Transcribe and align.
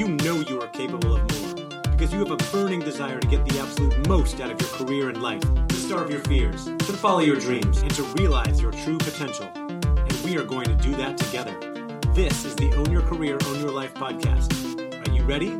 you 0.00 0.08
know 0.08 0.40
you 0.48 0.58
are 0.58 0.68
capable 0.68 1.14
of 1.14 1.20
more. 1.30 1.78
Because 1.90 2.10
you 2.10 2.20
have 2.20 2.30
a 2.30 2.50
burning 2.50 2.80
desire 2.80 3.20
to 3.20 3.28
get 3.28 3.44
the 3.46 3.60
absolute 3.60 4.08
most 4.08 4.40
out 4.40 4.50
of 4.50 4.58
your 4.58 4.70
career 4.70 5.10
and 5.10 5.20
life, 5.20 5.42
to 5.68 5.74
starve 5.74 6.10
your 6.10 6.20
fears, 6.20 6.64
to 6.64 6.92
follow 6.94 7.18
your 7.18 7.36
dreams, 7.36 7.82
and 7.82 7.90
to 7.90 8.02
realize 8.14 8.62
your 8.62 8.72
true 8.72 8.96
potential. 8.96 9.50
And 9.54 10.12
we 10.24 10.38
are 10.38 10.44
going 10.44 10.64
to 10.64 10.74
do 10.76 10.96
that 10.96 11.18
together. 11.18 11.54
This 12.14 12.46
is 12.46 12.56
the 12.56 12.72
Own 12.76 12.90
Your 12.90 13.02
Career, 13.02 13.36
Own 13.48 13.60
Your 13.60 13.72
Life 13.72 13.92
podcast. 13.92 14.50
Are 15.06 15.12
you 15.12 15.22
ready? 15.24 15.50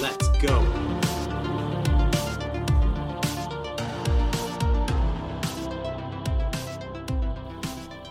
Let's 0.00 0.26
go. 0.38 0.91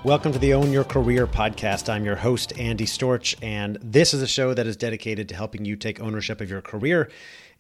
Welcome 0.04 0.34
to 0.34 0.40
the 0.40 0.56
Own 0.56 0.72
Your 0.72 0.84
Career 0.84 1.28
podcast. 1.28 1.88
I'm 1.88 2.04
your 2.04 2.16
host, 2.16 2.58
Andy 2.58 2.88
Storch, 2.88 3.36
and 3.40 3.78
this 3.84 4.16
is 4.16 4.24
a 4.24 4.28
show 4.28 4.52
that 4.52 4.66
is 4.66 4.76
dedicated 4.76 5.30
to 5.30 5.36
helping 5.36 5.64
you 5.64 5.76
take 5.76 6.02
ownership 6.02 6.42
of 6.42 6.50
your 6.50 6.64
career 6.64 7.12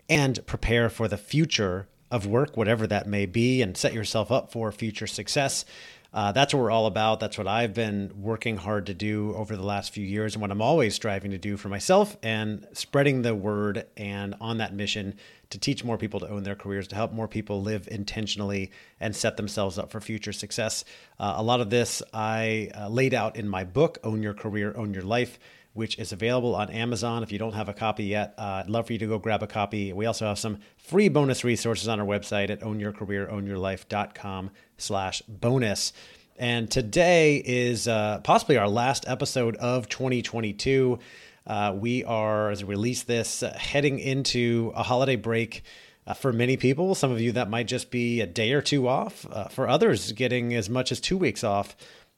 and 0.09 0.43
prepare 0.48 0.89
for 0.89 1.07
the 1.07 1.20
future 1.20 1.88
of 2.09 2.25
work, 2.25 2.57
whatever 2.57 2.88
that 2.88 3.05
may 3.05 3.27
be, 3.27 3.62
and 3.62 3.77
set 3.77 3.93
yourself 3.93 4.31
up 4.31 4.51
for 4.51 4.71
future 4.71 5.05
success. 5.05 5.65
Uh, 6.12 6.31
that's 6.31 6.51
what 6.51 6.62
we're 6.62 6.71
all 6.71 6.88
about. 6.88 7.20
That's 7.20 7.38
what 7.38 7.48
I've 7.48 7.75
been 7.75 8.12
working 8.15 8.57
hard 8.57 8.87
to 8.87 8.95
do 8.95 9.35
over 9.35 9.55
the 9.55 9.62
last 9.63 9.93
few 9.93 10.03
years, 10.03 10.34
and 10.34 10.41
what 10.41 10.49
I'm 10.49 10.63
always 10.63 10.95
striving 10.95 11.29
to 11.29 11.37
do 11.37 11.57
for 11.57 11.70
myself 11.70 12.17
and 12.23 12.65
spreading 12.73 13.21
the 13.21 13.35
word 13.35 13.85
and 13.95 14.34
on 14.41 14.57
that 14.57 14.73
mission 14.73 15.13
to 15.51 15.59
teach 15.59 15.83
more 15.83 15.97
people 15.97 16.19
to 16.19 16.29
own 16.29 16.43
their 16.43 16.55
careers, 16.55 16.87
to 16.89 16.95
help 16.95 17.13
more 17.13 17.27
people 17.27 17.61
live 17.61 17.87
intentionally 17.89 18.71
and 18.99 19.15
set 19.15 19.37
themselves 19.37 19.77
up 19.77 19.91
for 19.91 20.01
future 20.01 20.33
success. 20.33 20.83
Uh, 21.19 21.35
a 21.37 21.43
lot 21.43 21.61
of 21.61 21.69
this 21.69 22.01
I 22.13 22.69
uh, 22.75 22.89
laid 22.89 23.13
out 23.13 23.35
in 23.35 23.47
my 23.47 23.63
book, 23.63 23.99
Own 24.03 24.23
Your 24.23 24.33
Career, 24.33 24.73
Own 24.75 24.93
Your 24.93 25.03
Life 25.03 25.39
which 25.73 25.97
is 25.97 26.11
available 26.11 26.55
on 26.55 26.69
Amazon. 26.69 27.23
If 27.23 27.31
you 27.31 27.39
don't 27.39 27.53
have 27.53 27.69
a 27.69 27.73
copy 27.73 28.05
yet, 28.05 28.33
uh, 28.37 28.63
I'd 28.63 28.69
love 28.69 28.87
for 28.87 28.93
you 28.93 28.99
to 28.99 29.07
go 29.07 29.19
grab 29.19 29.41
a 29.41 29.47
copy. 29.47 29.93
We 29.93 30.05
also 30.05 30.25
have 30.27 30.37
some 30.37 30.59
free 30.77 31.07
bonus 31.07 31.43
resources 31.43 31.87
on 31.87 31.99
our 31.99 32.05
website 32.05 32.49
at 32.49 32.59
ownyourcareerownyourlife.com 32.61 34.51
slash 34.77 35.21
bonus. 35.27 35.93
And 36.37 36.70
today 36.70 37.37
is 37.45 37.87
uh, 37.87 38.20
possibly 38.23 38.57
our 38.57 38.67
last 38.67 39.05
episode 39.07 39.55
of 39.57 39.87
2022. 39.87 40.99
Uh, 41.45 41.73
we 41.75 42.03
are, 42.03 42.49
as 42.49 42.63
we 42.63 42.70
release 42.70 43.03
this, 43.03 43.43
uh, 43.43 43.53
heading 43.57 43.99
into 43.99 44.71
a 44.75 44.84
holiday 44.84 45.15
break. 45.15 45.63
Uh, 46.07 46.13
for 46.13 46.33
many 46.33 46.57
people, 46.57 46.95
some 46.95 47.11
of 47.11 47.21
you 47.21 47.31
that 47.31 47.49
might 47.49 47.67
just 47.67 47.91
be 47.91 48.21
a 48.21 48.27
day 48.27 48.53
or 48.53 48.61
two 48.61 48.87
off. 48.87 49.25
Uh, 49.31 49.45
for 49.45 49.67
others, 49.67 50.11
getting 50.13 50.53
as 50.55 50.70
much 50.70 50.91
as 50.91 50.99
two 50.99 51.17
weeks 51.17 51.43
off 51.43 51.75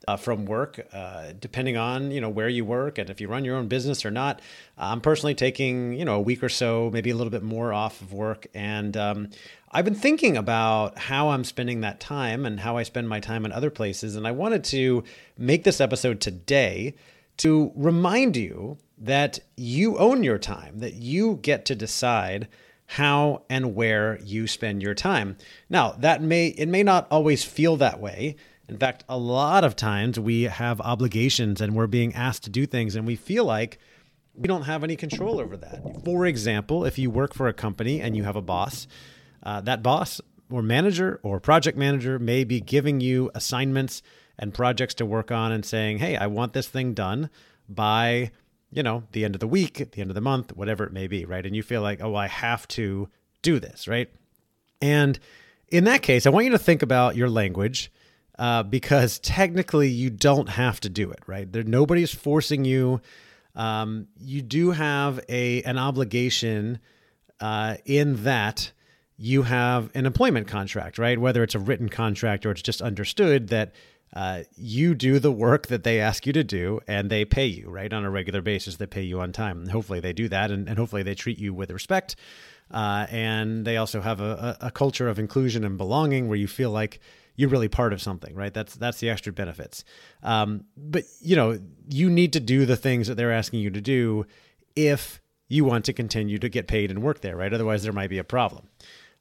uh, 0.07 0.17
from 0.17 0.45
work, 0.45 0.85
uh, 0.93 1.33
depending 1.39 1.77
on 1.77 2.11
you 2.11 2.19
know 2.19 2.30
where 2.30 2.49
you 2.49 2.65
work 2.65 2.97
and 2.97 3.09
if 3.09 3.21
you 3.21 3.27
run 3.27 3.45
your 3.45 3.55
own 3.55 3.67
business 3.67 4.05
or 4.05 4.11
not. 4.11 4.41
I'm 4.77 5.02
personally 5.02 5.35
taking 5.35 5.93
you 5.93 6.05
know 6.05 6.15
a 6.15 6.21
week 6.21 6.43
or 6.43 6.49
so, 6.49 6.89
maybe 6.91 7.09
a 7.09 7.15
little 7.15 7.31
bit 7.31 7.43
more 7.43 7.73
off 7.73 8.02
of 8.02 8.13
work, 8.13 8.47
and 8.53 8.95
um, 8.97 9.30
I've 9.71 9.85
been 9.85 9.95
thinking 9.95 10.37
about 10.37 10.97
how 10.97 11.30
I'm 11.30 11.43
spending 11.43 11.81
that 11.81 11.99
time 11.99 12.45
and 12.45 12.59
how 12.59 12.77
I 12.77 12.83
spend 12.83 13.08
my 13.08 13.19
time 13.19 13.45
in 13.45 13.52
other 13.52 13.69
places, 13.69 14.15
and 14.15 14.27
I 14.27 14.31
wanted 14.31 14.63
to 14.65 15.03
make 15.37 15.63
this 15.63 15.80
episode 15.80 16.19
today 16.19 16.95
to 17.38 17.72
remind 17.76 18.36
you 18.38 18.78
that 18.98 19.39
you 19.58 19.98
own 19.98 20.23
your 20.23 20.38
time, 20.38 20.80
that 20.80 20.95
you 20.95 21.39
get 21.42 21.66
to 21.66 21.76
decide 21.76 22.48
how 22.86 23.44
and 23.50 23.76
where 23.76 24.20
you 24.23 24.48
spend 24.48 24.81
your 24.81 24.94
time. 24.94 25.38
Now, 25.70 25.92
that 26.00 26.22
may 26.22 26.48
it 26.48 26.67
may 26.67 26.84
not 26.84 27.08
always 27.09 27.44
feel 27.44 27.78
that 27.78 28.00
way. 28.00 28.36
In 28.70 28.78
fact, 28.78 29.04
a 29.09 29.17
lot 29.17 29.64
of 29.64 29.76
times 29.76 30.20
we 30.20 30.44
have 30.44 30.80
obligations 30.80 31.59
and 31.59 31.76
we're 31.76 31.88
being 31.88 32.14
asked 32.16 32.44
to 32.44 32.50
do 32.50 32.66
things 32.66 32.95
and 32.95 33.06
we 33.06 33.16
feel 33.16 33.45
like 33.45 33.78
we 34.36 34.48
don't 34.48 34.64
have 34.64 34.84
any 34.84 34.95
control 34.95 35.39
over 35.39 35.58
that. 35.58 36.04
For 36.06 36.26
example, 36.26 36.86
if 36.86 36.98
you 36.98 37.09
work 37.09 37.34
for 37.34 37.48
a 37.48 37.54
company 37.54 38.02
and 38.02 38.16
you 38.16 38.23
have 38.23 38.36
a 38.36 38.42
boss, 38.42 38.88
uh, 39.44 39.61
that 39.61 39.84
boss 39.84 40.22
or 40.50 40.61
manager 40.61 41.20
or 41.23 41.39
project 41.39 41.78
manager 41.78 42.20
may 42.20 42.44
be 42.44 42.61
giving 42.61 43.02
you 43.02 43.30
assignments 43.36 44.02
and 44.38 44.54
projects 44.54 44.94
to 44.95 45.05
work 45.05 45.32
on 45.32 45.52
and 45.52 45.66
saying, 45.66 45.99
hey, 45.99 46.16
I 46.16 46.27
want 46.27 46.54
this 46.54 46.67
thing 46.67 46.94
done 46.94 47.30
by, 47.70 48.32
you 48.71 48.83
know, 48.83 49.04
the 49.11 49.26
end 49.26 49.36
of 49.36 49.39
the 49.39 49.48
week, 49.48 49.92
the 49.92 50.02
end 50.02 50.10
of 50.10 50.16
the 50.16 50.21
month, 50.21 50.55
whatever 50.55 50.83
it 50.83 50.94
may 50.94 51.08
be, 51.08 51.26
right? 51.26 51.45
And 51.45 51.55
you 51.55 51.64
feel 51.64 51.82
like, 51.82 52.02
oh, 52.02 52.16
I 52.16 52.27
have 52.27 52.67
to 52.70 53.10
do 53.42 53.60
this, 53.60 53.88
right? 53.88 54.10
And 54.82 55.20
in 55.70 55.86
that 55.86 56.02
case, 56.02 56.26
I 56.26 56.30
want 56.30 56.45
you 56.45 56.52
to 56.52 56.60
think 56.60 56.82
about 56.82 57.16
your 57.16 57.30
language 57.30 57.92
uh, 58.39 58.64
because 58.64 59.20
technically 59.20 59.89
you 59.89 60.10
don't 60.10 60.49
have 60.49 60.80
to 60.82 60.89
do 60.89 61.11
it, 61.11 61.20
right? 61.27 61.52
There, 61.52 61.64
nobody's 61.64 62.14
forcing 62.14 62.66
you. 62.66 63.02
Um, 63.55 64.08
you 64.20 64.42
do 64.42 64.72
have 64.72 65.20
a 65.30 65.61
an 65.64 65.77
obligation 65.77 66.80
uh, 67.39 67.77
in 67.86 68.23
that 68.23 68.72
you 69.17 69.43
have 69.43 69.92
an 69.93 70.05
employment 70.05 70.48
contract, 70.48 70.98
right? 70.98 71.20
Whether 71.20 71.43
it's 71.43 71.55
a 71.55 71.60
written 71.60 71.89
contract 71.89 72.45
or 72.45 72.52
it's 72.52 72.61
just 72.61 72.82
understood 72.82 73.49
that 73.49 73.72
uh, 74.13 74.43
you 74.55 74.93
do 74.93 75.19
the 75.19 75.31
work 75.31 75.67
that 75.67 75.83
they 75.83 75.99
ask 75.99 76.27
you 76.27 76.33
to 76.33 76.43
do 76.43 76.79
and 76.87 77.09
they 77.09 77.25
pay 77.25 77.45
you, 77.45 77.69
right? 77.69 77.91
On 77.91 78.05
a 78.05 78.11
regular 78.11 78.41
basis, 78.41 78.75
they 78.75 78.85
pay 78.85 79.01
you 79.01 79.19
on 79.19 79.31
time. 79.31 79.67
Hopefully 79.67 79.99
they 79.99 80.13
do 80.13 80.29
that 80.29 80.51
and, 80.51 80.69
and 80.69 80.77
hopefully 80.77 81.03
they 81.03 81.15
treat 81.15 81.39
you 81.39 81.53
with 81.53 81.71
respect. 81.71 82.15
Uh, 82.71 83.07
and 83.09 83.65
they 83.65 83.77
also 83.77 84.01
have 84.01 84.21
a, 84.21 84.57
a, 84.61 84.67
a 84.67 84.71
culture 84.71 85.07
of 85.07 85.19
inclusion 85.19 85.63
and 85.63 85.77
belonging 85.77 86.27
where 86.27 86.37
you 86.37 86.47
feel 86.47 86.71
like 86.71 86.99
you're 87.35 87.49
really 87.49 87.67
part 87.67 87.93
of 87.93 88.01
something, 88.01 88.35
right? 88.35 88.53
That's 88.53 88.75
that's 88.75 88.99
the 88.99 89.09
extra 89.09 89.33
benefits. 89.33 89.83
Um, 90.21 90.65
but 90.77 91.03
you 91.19 91.35
know, 91.35 91.59
you 91.89 92.09
need 92.09 92.33
to 92.33 92.39
do 92.39 92.65
the 92.65 92.75
things 92.75 93.07
that 93.07 93.15
they're 93.15 93.31
asking 93.31 93.61
you 93.61 93.71
to 93.71 93.81
do 93.81 94.25
if 94.75 95.21
you 95.47 95.65
want 95.65 95.85
to 95.85 95.93
continue 95.93 96.37
to 96.39 96.49
get 96.49 96.67
paid 96.67 96.89
and 96.89 97.01
work 97.01 97.21
there, 97.21 97.35
right? 97.35 97.53
Otherwise, 97.53 97.83
there 97.83 97.93
might 97.93 98.09
be 98.09 98.17
a 98.17 98.23
problem. 98.23 98.69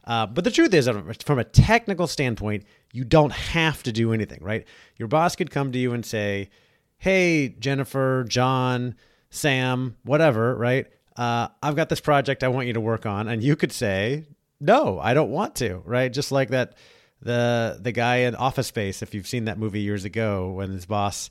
Uh, 0.05 0.27
but 0.27 0.45
the 0.45 0.51
truth 0.51 0.75
is, 0.75 0.89
from 1.25 1.39
a 1.39 1.45
technical 1.45 2.07
standpoint, 2.07 2.65
you 2.93 3.05
don't 3.05 3.33
have 3.33 3.83
to 3.85 3.93
do 3.93 4.13
anything, 4.13 4.39
right? 4.43 4.67
Your 4.97 5.09
boss 5.09 5.37
could 5.37 5.51
come 5.51 5.73
to 5.73 5.79
you 5.79 5.93
and 5.93 6.05
say, 6.05 6.51
"Hey, 6.99 7.49
Jennifer, 7.49 8.25
John, 8.29 8.97
Sam, 9.31 9.97
whatever, 10.05 10.57
right? 10.57 10.87
Uh, 11.17 11.49
I've 11.63 11.77
got 11.77 11.89
this 11.89 12.01
project 12.01 12.43
I 12.43 12.49
want 12.49 12.67
you 12.67 12.73
to 12.73 12.81
work 12.81 13.07
on," 13.07 13.29
and 13.29 13.43
you 13.43 13.55
could 13.55 13.73
say, 13.73 14.27
"No, 14.61 14.99
I 14.99 15.15
don't 15.15 15.31
want 15.31 15.55
to," 15.57 15.83
right? 15.85 16.13
Just 16.13 16.33
like 16.33 16.51
that 16.51 16.75
the 17.21 17.79
the 17.81 17.93
guy 17.93 18.17
in 18.17 18.35
Office 18.35 18.67
Space, 18.67 19.03
if 19.03 19.15
you've 19.15 19.29
seen 19.29 19.45
that 19.45 19.59
movie 19.59 19.81
years 19.81 20.05
ago, 20.05 20.51
when 20.51 20.71
his 20.71 20.87
boss 20.87 21.31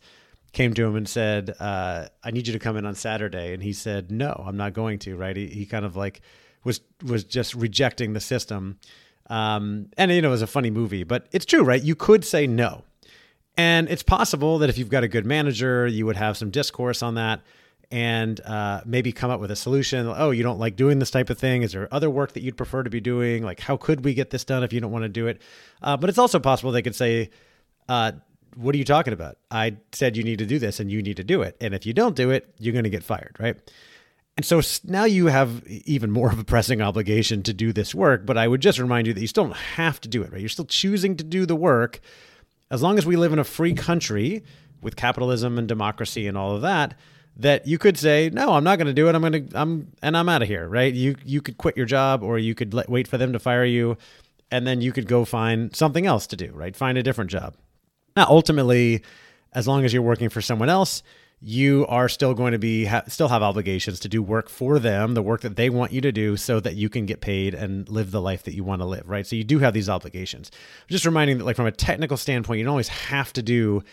came 0.53 0.73
to 0.73 0.85
him 0.85 0.95
and 0.95 1.07
said, 1.09 1.53
uh, 1.59 2.07
"I 2.23 2.31
need 2.31 2.47
you 2.47 2.53
to 2.53 2.59
come 2.59 2.77
in 2.77 2.85
on 2.85 2.95
Saturday," 2.95 3.53
and 3.53 3.61
he 3.61 3.73
said, 3.73 4.11
"No, 4.11 4.43
I'm 4.47 4.57
not 4.57 4.73
going 4.73 4.99
to." 4.99 5.17
Right? 5.17 5.35
He, 5.35 5.47
he 5.47 5.65
kind 5.65 5.83
of 5.83 5.97
like 5.97 6.21
was 6.63 6.81
was 7.03 7.23
just 7.23 7.53
rejecting 7.53 8.13
the 8.13 8.19
system. 8.19 8.79
Um, 9.29 9.87
and 9.97 10.11
you 10.11 10.21
know, 10.21 10.29
it 10.29 10.31
was 10.31 10.41
a 10.41 10.47
funny 10.47 10.69
movie, 10.69 11.03
but 11.03 11.27
it's 11.31 11.45
true, 11.45 11.63
right? 11.63 11.81
You 11.81 11.95
could 11.95 12.25
say 12.25 12.47
no, 12.47 12.83
and 13.57 13.89
it's 13.89 14.03
possible 14.03 14.57
that 14.59 14.69
if 14.69 14.77
you've 14.77 14.89
got 14.89 15.03
a 15.03 15.07
good 15.07 15.25
manager, 15.25 15.87
you 15.87 16.05
would 16.05 16.17
have 16.17 16.37
some 16.37 16.49
discourse 16.49 17.01
on 17.01 17.15
that 17.15 17.41
and 17.91 18.39
uh, 18.41 18.81
maybe 18.85 19.11
come 19.11 19.29
up 19.29 19.41
with 19.41 19.51
a 19.51 19.55
solution. 19.55 20.07
Oh, 20.07 20.31
you 20.31 20.43
don't 20.43 20.59
like 20.59 20.77
doing 20.77 20.99
this 20.99 21.11
type 21.11 21.29
of 21.29 21.37
thing? 21.37 21.61
Is 21.61 21.73
there 21.73 21.93
other 21.93 22.09
work 22.09 22.31
that 22.33 22.41
you'd 22.41 22.55
prefer 22.55 22.83
to 22.83 22.89
be 22.89 23.01
doing? 23.01 23.43
Like, 23.43 23.59
how 23.59 23.75
could 23.75 24.05
we 24.05 24.13
get 24.13 24.29
this 24.29 24.45
done 24.45 24.63
if 24.63 24.71
you 24.71 24.79
don't 24.79 24.91
want 24.91 25.03
to 25.03 25.09
do 25.09 25.27
it? 25.27 25.41
Uh, 25.81 25.97
but 25.97 26.09
it's 26.09 26.17
also 26.17 26.39
possible 26.39 26.71
they 26.71 26.81
could 26.81 26.95
say, 26.95 27.29
uh, 27.89 28.13
What 28.55 28.73
are 28.73 28.77
you 28.77 28.85
talking 28.85 29.11
about? 29.11 29.37
I 29.49 29.75
said 29.91 30.15
you 30.15 30.23
need 30.23 30.39
to 30.39 30.45
do 30.45 30.57
this 30.57 30.79
and 30.79 30.89
you 30.89 31.01
need 31.01 31.17
to 31.17 31.23
do 31.23 31.41
it. 31.41 31.57
And 31.59 31.73
if 31.73 31.85
you 31.85 31.93
don't 31.93 32.15
do 32.15 32.31
it, 32.31 32.53
you're 32.57 32.73
going 32.73 32.85
to 32.85 32.89
get 32.89 33.03
fired, 33.03 33.35
right? 33.39 33.57
And 34.37 34.45
so 34.45 34.61
now 34.85 35.03
you 35.03 35.27
have 35.27 35.67
even 35.67 36.09
more 36.09 36.31
of 36.31 36.39
a 36.39 36.43
pressing 36.43 36.81
obligation 36.81 37.43
to 37.43 37.53
do 37.53 37.73
this 37.73 37.93
work. 37.93 38.25
But 38.25 38.37
I 38.37 38.47
would 38.47 38.61
just 38.61 38.79
remind 38.79 39.07
you 39.07 39.13
that 39.13 39.21
you 39.21 39.27
still 39.27 39.43
don't 39.43 39.55
have 39.55 39.99
to 40.01 40.09
do 40.09 40.23
it, 40.23 40.31
right? 40.31 40.39
You're 40.39 40.49
still 40.49 40.65
choosing 40.65 41.17
to 41.17 41.23
do 41.23 41.45
the 41.45 41.55
work. 41.55 41.99
As 42.69 42.81
long 42.81 42.97
as 42.97 43.05
we 43.05 43.17
live 43.17 43.33
in 43.33 43.39
a 43.39 43.43
free 43.43 43.73
country 43.73 44.43
with 44.81 44.95
capitalism 44.95 45.57
and 45.57 45.67
democracy 45.67 46.27
and 46.27 46.37
all 46.37 46.55
of 46.55 46.61
that, 46.61 46.95
that 47.37 47.65
you 47.65 47.77
could 47.77 47.97
say 47.97 48.29
no 48.31 48.53
i'm 48.53 48.63
not 48.63 48.77
going 48.77 48.87
to 48.87 48.93
do 48.93 49.07
it 49.07 49.15
i'm 49.15 49.21
going 49.21 49.47
to 49.47 49.59
i'm 49.59 49.91
and 50.01 50.17
i'm 50.17 50.29
out 50.29 50.41
of 50.41 50.47
here 50.47 50.67
right 50.67 50.93
you 50.93 51.15
you 51.25 51.41
could 51.41 51.57
quit 51.57 51.77
your 51.77 51.85
job 51.85 52.23
or 52.23 52.37
you 52.37 52.53
could 52.53 52.73
let, 52.73 52.89
wait 52.89 53.07
for 53.07 53.17
them 53.17 53.33
to 53.33 53.39
fire 53.39 53.65
you 53.65 53.97
and 54.51 54.67
then 54.67 54.81
you 54.81 54.91
could 54.91 55.07
go 55.07 55.23
find 55.23 55.75
something 55.75 56.05
else 56.05 56.27
to 56.27 56.35
do 56.35 56.51
right 56.53 56.75
find 56.75 56.97
a 56.97 57.03
different 57.03 57.31
job 57.31 57.55
now 58.15 58.25
ultimately 58.27 59.01
as 59.53 59.67
long 59.67 59.85
as 59.85 59.93
you're 59.93 60.01
working 60.01 60.29
for 60.29 60.41
someone 60.41 60.69
else 60.69 61.03
you 61.43 61.87
are 61.87 62.07
still 62.07 62.33
going 62.33 62.51
to 62.51 62.59
be 62.59 62.85
ha- 62.85 63.03
still 63.07 63.29
have 63.29 63.41
obligations 63.41 63.99
to 63.99 64.07
do 64.07 64.21
work 64.21 64.47
for 64.47 64.77
them 64.77 65.15
the 65.15 65.21
work 65.21 65.41
that 65.41 65.55
they 65.55 65.69
want 65.69 65.91
you 65.91 65.99
to 65.99 66.11
do 66.11 66.37
so 66.37 66.59
that 66.59 66.75
you 66.75 66.87
can 66.87 67.05
get 67.05 67.19
paid 67.19 67.53
and 67.53 67.89
live 67.89 68.11
the 68.11 68.21
life 68.21 68.43
that 68.43 68.53
you 68.53 68.63
want 68.63 68.81
to 68.81 68.85
live 68.85 69.09
right 69.09 69.25
so 69.25 69.35
you 69.35 69.43
do 69.43 69.59
have 69.59 69.73
these 69.73 69.89
obligations 69.89 70.51
just 70.87 71.05
reminding 71.05 71.39
that 71.39 71.45
like 71.45 71.55
from 71.55 71.65
a 71.65 71.71
technical 71.71 72.15
standpoint 72.15 72.59
you 72.59 72.63
don't 72.63 72.71
always 72.71 72.89
have 72.89 73.33
to 73.33 73.41
do 73.41 73.83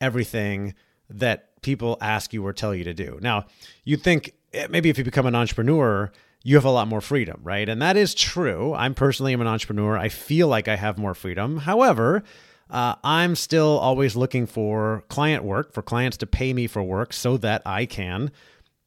everything 0.00 0.74
that 1.10 1.50
people 1.62 1.98
ask 2.00 2.32
you 2.32 2.46
or 2.46 2.52
tell 2.52 2.74
you 2.74 2.84
to 2.84 2.94
do. 2.94 3.18
Now, 3.20 3.46
you 3.84 3.96
think 3.96 4.34
eh, 4.52 4.66
maybe 4.70 4.88
if 4.88 4.98
you 4.98 5.04
become 5.04 5.26
an 5.26 5.34
entrepreneur, 5.34 6.10
you 6.42 6.54
have 6.56 6.64
a 6.64 6.70
lot 6.70 6.88
more 6.88 7.00
freedom, 7.00 7.40
right? 7.42 7.68
And 7.68 7.82
that 7.82 7.96
is 7.96 8.14
true. 8.14 8.72
I'm 8.74 8.94
personally 8.94 9.32
am 9.32 9.40
an 9.40 9.46
entrepreneur. 9.46 9.98
I 9.98 10.08
feel 10.08 10.48
like 10.48 10.68
I 10.68 10.76
have 10.76 10.96
more 10.96 11.14
freedom. 11.14 11.58
However, 11.58 12.22
uh, 12.70 12.94
I'm 13.02 13.34
still 13.36 13.78
always 13.78 14.16
looking 14.16 14.46
for 14.46 15.04
client 15.08 15.44
work, 15.44 15.72
for 15.72 15.82
clients 15.82 16.16
to 16.18 16.26
pay 16.26 16.52
me 16.52 16.66
for 16.66 16.82
work 16.82 17.12
so 17.12 17.36
that 17.38 17.62
I 17.66 17.86
can, 17.86 18.30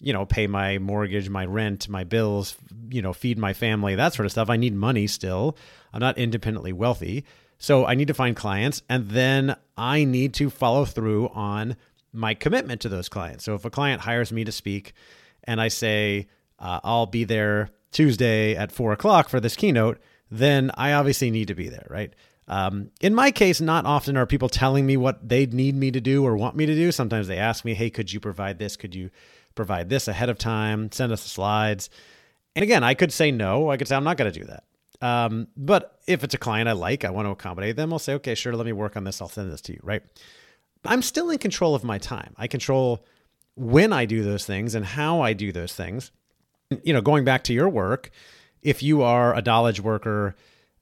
you 0.02 0.14
know, 0.14 0.26
pay 0.26 0.48
my 0.48 0.78
mortgage, 0.78 1.30
my 1.30 1.46
rent, 1.46 1.90
my 1.90 2.04
bills, 2.04 2.56
you 2.90 3.02
know, 3.02 3.14
feed 3.14 3.38
my 3.38 3.54
family, 3.54 3.96
that 3.96 4.14
sort 4.14 4.26
of 4.26 4.32
stuff. 4.32 4.50
I 4.50 4.58
need 4.58 4.74
money 4.74 5.08
still. 5.08 5.58
I'm 5.94 6.00
not 6.00 6.18
independently 6.18 6.74
wealthy. 6.74 7.26
So 7.58 7.86
I 7.86 7.96
need 7.96 8.08
to 8.08 8.14
find 8.14 8.36
clients 8.36 8.82
and 8.90 9.10
then 9.10 9.56
I 9.78 10.04
need 10.04 10.34
to 10.36 10.50
follow 10.50 10.86
through 10.86 11.30
on 11.30 11.78
my 12.12 12.34
commitment 12.34 12.82
to 12.82 12.90
those 12.90 13.10
clients. 13.10 13.44
So 13.44 13.56
if 13.56 13.66
a 13.66 13.70
client 13.70 14.02
hires 14.02 14.32
me 14.32 14.44
to 14.44 14.52
speak 14.52 14.94
and 15.46 15.62
I 15.62 15.70
say, 15.70 16.28
uh, 16.60 16.80
I'll 16.84 17.06
be 17.06 17.24
there 17.24 17.70
Tuesday 17.92 18.56
at 18.56 18.72
four 18.72 18.92
o'clock 18.92 19.30
for 19.30 19.40
this 19.40 19.56
keynote, 19.56 20.00
then 20.30 20.72
I 20.76 20.94
obviously 20.94 21.32
need 21.32 21.48
to 21.48 21.56
be 21.56 21.70
there, 21.70 21.88
right? 21.90 22.14
Um, 22.48 22.92
in 23.02 23.16
my 23.16 23.32
case, 23.32 23.62
not 23.62 23.86
often 23.86 24.18
are 24.18 24.26
people 24.26 24.50
telling 24.50 24.86
me 24.86 24.98
what 24.98 25.28
they 25.28 25.46
need 25.46 25.76
me 25.76 25.92
to 25.92 26.02
do 26.02 26.26
or 26.26 26.36
want 26.36 26.56
me 26.56 26.66
to 26.66 26.76
do. 26.76 26.92
Sometimes 26.92 27.28
they 27.28 27.38
ask 27.38 27.64
me, 27.64 27.74
hey, 27.74 27.90
could 27.90 28.12
you 28.12 28.20
provide 28.20 28.60
this? 28.60 28.76
Could 28.76 28.94
you 28.96 29.10
provide 29.56 29.90
this 29.90 30.08
ahead 30.08 30.30
of 30.30 30.38
time? 30.38 30.92
Send 30.92 31.12
us 31.12 31.24
the 31.24 31.30
slides. 31.30 31.90
And 32.56 32.64
again, 32.64 32.84
I 32.84 32.94
could 32.94 33.12
say 33.12 33.32
no. 33.32 33.70
I 33.72 33.78
could 33.78 33.88
say, 33.88 33.96
I'm 33.96 34.04
not 34.04 34.18
going 34.18 34.32
to 34.32 34.40
do 34.40 34.46
that. 34.46 34.64
Um, 35.02 35.48
but 35.58 36.00
if 36.08 36.24
it's 36.24 36.34
a 36.34 36.38
client 36.38 36.70
I 36.70 36.74
like, 36.74 37.04
I 37.04 37.10
want 37.10 37.26
to 37.26 37.32
accommodate 37.32 37.76
them, 37.76 37.92
I'll 37.92 38.00
say, 38.00 38.14
okay, 38.16 38.36
sure, 38.36 38.56
let 38.56 38.66
me 38.66 38.72
work 38.72 38.96
on 38.96 39.04
this. 39.04 39.22
I'll 39.22 39.28
send 39.28 39.52
this 39.52 39.62
to 39.62 39.74
you, 39.74 39.80
right? 39.84 40.02
I'm 40.86 41.02
still 41.02 41.30
in 41.30 41.40
control 41.40 41.76
of 41.76 41.84
my 41.84 41.98
time. 41.98 42.34
I 42.38 42.48
control 42.48 43.06
when 43.56 43.94
I 43.94 44.06
do 44.06 44.24
those 44.24 44.46
things 44.46 44.76
and 44.76 44.86
how 44.86 45.22
I 45.22 45.34
do 45.34 45.52
those 45.52 45.74
things. 45.74 46.12
You 46.84 46.94
know, 46.94 47.02
going 47.02 47.26
back 47.26 47.44
to 47.46 47.54
your 47.54 47.70
work, 47.70 48.12
if 48.62 48.82
you 48.82 49.02
are 49.02 49.36
a 49.36 49.42
knowledge 49.42 49.80
worker, 49.80 50.36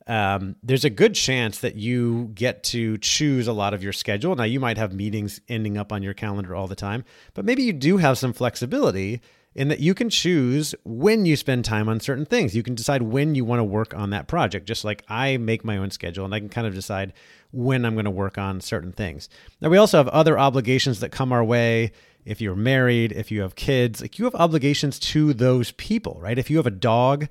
um, 0.08 0.56
there's 0.64 0.86
a 0.86 0.90
good 0.90 1.14
chance 1.14 1.60
that 1.60 1.76
you 1.76 2.32
get 2.34 2.64
to 2.66 2.98
choose 2.98 3.48
a 3.48 3.54
lot 3.54 3.74
of 3.74 3.84
your 3.84 3.94
schedule. 3.94 4.36
Now, 4.36 4.44
you 4.44 4.60
might 4.60 4.78
have 4.78 4.94
meetings 4.94 5.40
ending 5.48 5.78
up 5.78 5.92
on 5.92 6.04
your 6.04 6.14
calendar 6.14 6.56
all 6.56 6.68
the 6.68 6.76
time, 6.76 7.04
but 7.34 7.46
maybe 7.46 7.64
you 7.64 7.74
do 7.74 7.98
have 7.98 8.18
some 8.18 8.34
flexibility 8.34 9.22
in 9.54 9.68
that 9.68 9.80
you 9.80 9.94
can 9.94 10.10
choose 10.10 10.74
when 10.86 11.26
you 11.26 11.36
spend 11.36 11.66
time 11.66 11.90
on 11.90 12.00
certain 12.00 12.26
things. 12.26 12.56
You 12.56 12.64
can 12.64 12.74
decide 12.74 13.02
when 13.02 13.36
you 13.36 13.44
want 13.44 13.60
to 13.60 13.66
work 13.66 13.94
on 13.94 14.12
that 14.12 14.28
project, 14.28 14.66
just 14.66 14.86
like 14.86 15.04
I 15.10 15.38
make 15.38 15.66
my 15.66 15.78
own 15.78 15.92
schedule 15.92 16.26
and 16.26 16.34
I 16.34 16.40
can 16.40 16.50
kind 16.50 16.66
of 16.66 16.74
decide 16.74 17.14
when 17.52 17.86
I'm 17.86 17.94
going 17.94 18.06
to 18.06 18.12
work 18.12 18.38
on 18.38 18.62
certain 18.62 18.94
things. 18.94 19.28
Now, 19.60 19.70
we 19.70 19.78
also 19.78 19.98
have 19.98 20.08
other 20.08 20.40
obligations 20.40 21.02
that 21.02 21.12
come 21.12 21.34
our 21.34 21.44
way. 21.44 21.92
If 22.24 22.40
you're 22.40 22.56
married, 22.56 23.12
if 23.12 23.30
you 23.30 23.42
have 23.42 23.56
kids, 23.56 24.02
like 24.02 24.20
you 24.20 24.26
have 24.26 24.36
obligations 24.36 25.00
to 25.00 25.34
those 25.34 25.72
people, 25.72 26.18
right? 26.22 26.40
If 26.40 26.50
you 26.50 26.58
have 26.58 26.68
a 26.68 26.72
dog, 26.72 27.28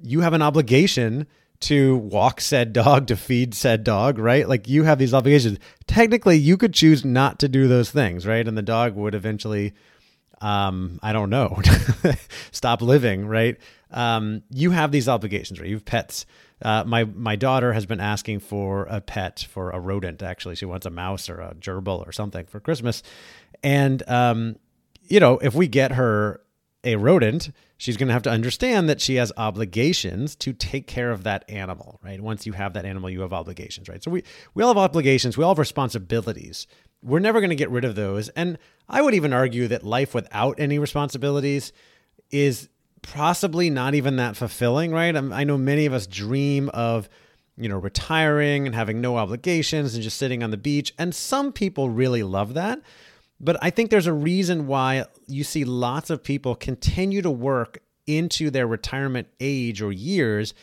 you 0.00 0.20
have 0.20 0.34
an 0.34 0.42
obligation 0.42 1.26
to 1.60 1.96
walk 1.96 2.40
said 2.40 2.72
dog, 2.72 3.08
to 3.08 3.16
feed 3.16 3.54
said 3.54 3.84
dog, 3.84 4.18
right? 4.18 4.48
Like 4.48 4.68
you 4.68 4.84
have 4.84 4.98
these 4.98 5.14
obligations. 5.14 5.58
Technically, 5.86 6.36
you 6.36 6.56
could 6.56 6.72
choose 6.72 7.04
not 7.04 7.38
to 7.40 7.48
do 7.48 7.66
those 7.68 7.90
things, 7.90 8.26
right? 8.26 8.46
And 8.46 8.56
the 8.56 8.62
dog 8.62 8.94
would 8.94 9.14
eventually 9.14 9.74
um, 10.40 10.98
I 11.02 11.12
don't 11.12 11.30
know, 11.30 11.60
stop 12.52 12.80
living, 12.80 13.26
right? 13.26 13.56
Um, 13.90 14.42
you 14.50 14.70
have 14.70 14.92
these 14.92 15.08
obligations, 15.08 15.60
right? 15.60 15.68
You 15.68 15.76
have 15.76 15.84
pets. 15.84 16.26
Uh, 16.60 16.84
my 16.86 17.04
my 17.04 17.36
daughter 17.36 17.72
has 17.72 17.86
been 17.86 18.00
asking 18.00 18.40
for 18.40 18.84
a 18.84 19.00
pet 19.00 19.46
for 19.50 19.70
a 19.70 19.80
rodent. 19.80 20.22
Actually, 20.22 20.56
she 20.56 20.64
wants 20.64 20.86
a 20.86 20.90
mouse 20.90 21.28
or 21.28 21.40
a 21.40 21.54
gerbil 21.54 22.06
or 22.06 22.12
something 22.12 22.46
for 22.46 22.60
Christmas, 22.60 23.02
and 23.62 24.02
um, 24.08 24.56
you 25.02 25.20
know, 25.20 25.38
if 25.38 25.54
we 25.54 25.68
get 25.68 25.92
her 25.92 26.40
a 26.84 26.96
rodent, 26.96 27.50
she's 27.78 27.96
going 27.96 28.08
to 28.08 28.12
have 28.12 28.22
to 28.24 28.30
understand 28.30 28.88
that 28.88 29.00
she 29.00 29.14
has 29.14 29.32
obligations 29.36 30.36
to 30.36 30.52
take 30.52 30.86
care 30.86 31.10
of 31.10 31.22
that 31.22 31.48
animal, 31.48 31.98
right? 32.02 32.20
Once 32.20 32.44
you 32.44 32.52
have 32.52 32.74
that 32.74 32.84
animal, 32.84 33.08
you 33.08 33.22
have 33.22 33.32
obligations, 33.32 33.88
right? 33.88 34.02
So 34.02 34.10
we 34.10 34.22
we 34.52 34.62
all 34.62 34.68
have 34.68 34.76
obligations, 34.76 35.38
we 35.38 35.44
all 35.44 35.52
have 35.52 35.58
responsibilities. 35.58 36.66
We're 37.02 37.20
never 37.20 37.40
going 37.40 37.50
to 37.50 37.56
get 37.56 37.70
rid 37.70 37.84
of 37.84 37.94
those. 37.94 38.28
And 38.30 38.58
I 38.88 39.00
would 39.00 39.14
even 39.14 39.32
argue 39.32 39.68
that 39.68 39.84
life 39.84 40.14
without 40.14 40.58
any 40.58 40.80
responsibilities 40.80 41.72
is 42.32 42.68
possibly 43.02 43.70
not 43.70 43.94
even 43.94 44.16
that 44.16 44.36
fulfilling, 44.36 44.92
right? 44.92 45.14
I 45.14 45.44
know 45.44 45.56
many 45.56 45.86
of 45.86 45.92
us 45.92 46.08
dream 46.08 46.68
of, 46.70 47.08
you 47.56 47.68
know, 47.68 47.78
retiring 47.78 48.66
and 48.66 48.74
having 48.74 49.00
no 49.00 49.16
obligations 49.16 49.94
and 49.94 50.02
just 50.02 50.18
sitting 50.18 50.42
on 50.42 50.50
the 50.50 50.56
beach. 50.56 50.92
And 50.98 51.14
some 51.14 51.52
people 51.52 51.88
really 51.88 52.24
love 52.24 52.54
that. 52.54 52.80
But 53.40 53.56
I 53.62 53.70
think 53.70 53.90
there's 53.90 54.06
a 54.06 54.12
reason 54.12 54.66
why 54.66 55.04
you 55.26 55.44
see 55.44 55.64
lots 55.64 56.10
of 56.10 56.22
people 56.22 56.54
continue 56.54 57.22
to 57.22 57.30
work 57.30 57.78
into 58.06 58.50
their 58.50 58.66
retirement 58.66 59.28
age 59.38 59.80
or 59.80 59.92
years, 59.92 60.54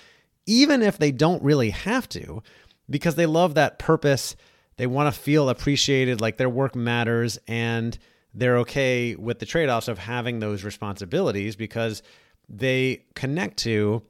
even 0.45 0.81
if 0.81 0.98
they 0.98 1.12
don't 1.12 1.42
really 1.44 1.69
have 1.69 2.10
to, 2.10 2.44
because 2.89 3.16
they 3.16 3.25
love 3.25 3.56
that 3.56 3.80
purpose. 3.80 4.36
They 4.77 4.88
want 4.88 5.13
to 5.13 5.19
feel 5.19 5.48
appreciated, 5.48 6.19
like 6.19 6.38
their 6.38 6.50
work 6.50 6.75
matters, 6.75 7.39
and 7.48 7.98
they're 8.33 8.57
okay 8.60 9.16
with 9.16 9.39
the 9.39 9.45
trade 9.45 9.69
offs 9.69 9.88
of 9.88 9.98
having 9.98 10.39
those 10.39 10.63
responsibilities 10.63 11.56
because 11.56 12.04
they 12.50 13.06
connect 13.16 13.57
to 13.57 14.04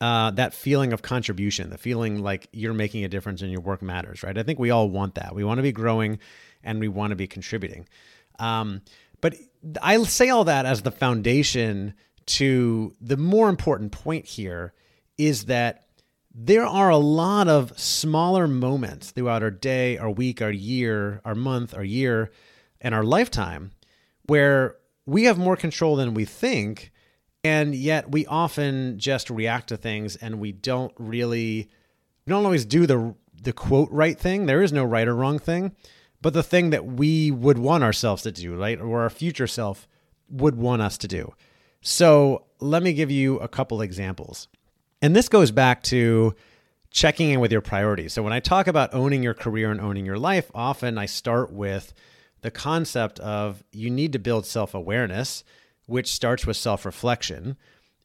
uh, 0.00 0.30
that 0.30 0.54
feeling 0.54 0.94
of 0.94 1.02
contribution, 1.02 1.68
the 1.68 1.76
feeling 1.76 2.22
like 2.22 2.48
you're 2.52 2.72
making 2.72 3.04
a 3.04 3.08
difference 3.08 3.42
and 3.42 3.52
your 3.52 3.60
work 3.60 3.82
matters, 3.82 4.22
right? 4.22 4.38
I 4.38 4.42
think 4.42 4.58
we 4.58 4.70
all 4.70 4.88
want 4.88 5.16
that. 5.16 5.34
We 5.34 5.44
want 5.44 5.58
to 5.58 5.62
be 5.62 5.72
growing 5.72 6.18
and 6.62 6.80
we 6.80 6.88
want 6.88 7.10
to 7.10 7.16
be 7.16 7.26
contributing. 7.26 7.88
Um, 8.38 8.82
but 9.20 9.34
I 9.82 10.02
say 10.04 10.30
all 10.30 10.44
that 10.44 10.66
as 10.66 10.82
the 10.82 10.90
foundation 10.90 11.94
to 12.26 12.94
the 13.00 13.16
more 13.16 13.48
important 13.48 13.92
point 13.92 14.24
here 14.24 14.72
is 15.18 15.46
that 15.46 15.86
there 16.32 16.64
are 16.64 16.90
a 16.90 16.96
lot 16.96 17.48
of 17.48 17.78
smaller 17.78 18.46
moments 18.46 19.10
throughout 19.10 19.42
our 19.42 19.50
day, 19.50 19.98
our 19.98 20.10
week, 20.10 20.40
our 20.40 20.52
year, 20.52 21.20
our 21.24 21.34
month, 21.34 21.74
our 21.74 21.84
year 21.84 22.30
in 22.80 22.94
our 22.94 23.04
lifetime 23.04 23.72
where 24.24 24.76
we 25.06 25.24
have 25.24 25.38
more 25.38 25.56
control 25.56 25.96
than 25.96 26.14
we 26.14 26.24
think 26.24 26.92
and 27.42 27.74
yet 27.74 28.10
we 28.10 28.26
often 28.26 28.98
just 28.98 29.28
react 29.30 29.68
to 29.68 29.76
things 29.76 30.16
and 30.16 30.38
we 30.38 30.52
don't 30.52 30.92
really 30.98 31.68
we 32.26 32.30
don't 32.30 32.44
always 32.44 32.64
do 32.64 32.86
the 32.86 33.14
the 33.42 33.52
quote 33.52 33.90
right 33.90 34.18
thing 34.18 34.46
there 34.46 34.62
is 34.62 34.72
no 34.72 34.84
right 34.84 35.08
or 35.08 35.14
wrong 35.14 35.38
thing 35.38 35.74
but 36.22 36.32
the 36.32 36.42
thing 36.42 36.70
that 36.70 36.84
we 36.84 37.30
would 37.30 37.58
want 37.58 37.84
ourselves 37.84 38.22
to 38.22 38.32
do 38.32 38.54
right 38.56 38.80
or 38.80 39.02
our 39.02 39.10
future 39.10 39.46
self 39.46 39.88
would 40.28 40.56
want 40.56 40.82
us 40.82 40.96
to 40.98 41.08
do 41.08 41.32
so 41.80 42.44
let 42.60 42.82
me 42.82 42.92
give 42.92 43.10
you 43.10 43.38
a 43.38 43.48
couple 43.48 43.80
examples 43.80 44.48
and 45.02 45.16
this 45.16 45.28
goes 45.28 45.50
back 45.50 45.82
to 45.82 46.34
checking 46.90 47.30
in 47.30 47.40
with 47.40 47.52
your 47.52 47.60
priorities 47.60 48.12
so 48.12 48.22
when 48.22 48.32
i 48.32 48.40
talk 48.40 48.66
about 48.66 48.92
owning 48.94 49.22
your 49.22 49.34
career 49.34 49.70
and 49.70 49.80
owning 49.80 50.04
your 50.04 50.18
life 50.18 50.50
often 50.54 50.98
i 50.98 51.06
start 51.06 51.52
with 51.52 51.92
the 52.42 52.50
concept 52.50 53.18
of 53.20 53.62
you 53.72 53.90
need 53.90 54.12
to 54.12 54.18
build 54.18 54.46
self 54.46 54.74
awareness, 54.74 55.44
which 55.86 56.12
starts 56.12 56.46
with 56.46 56.56
self 56.56 56.84
reflection. 56.84 57.56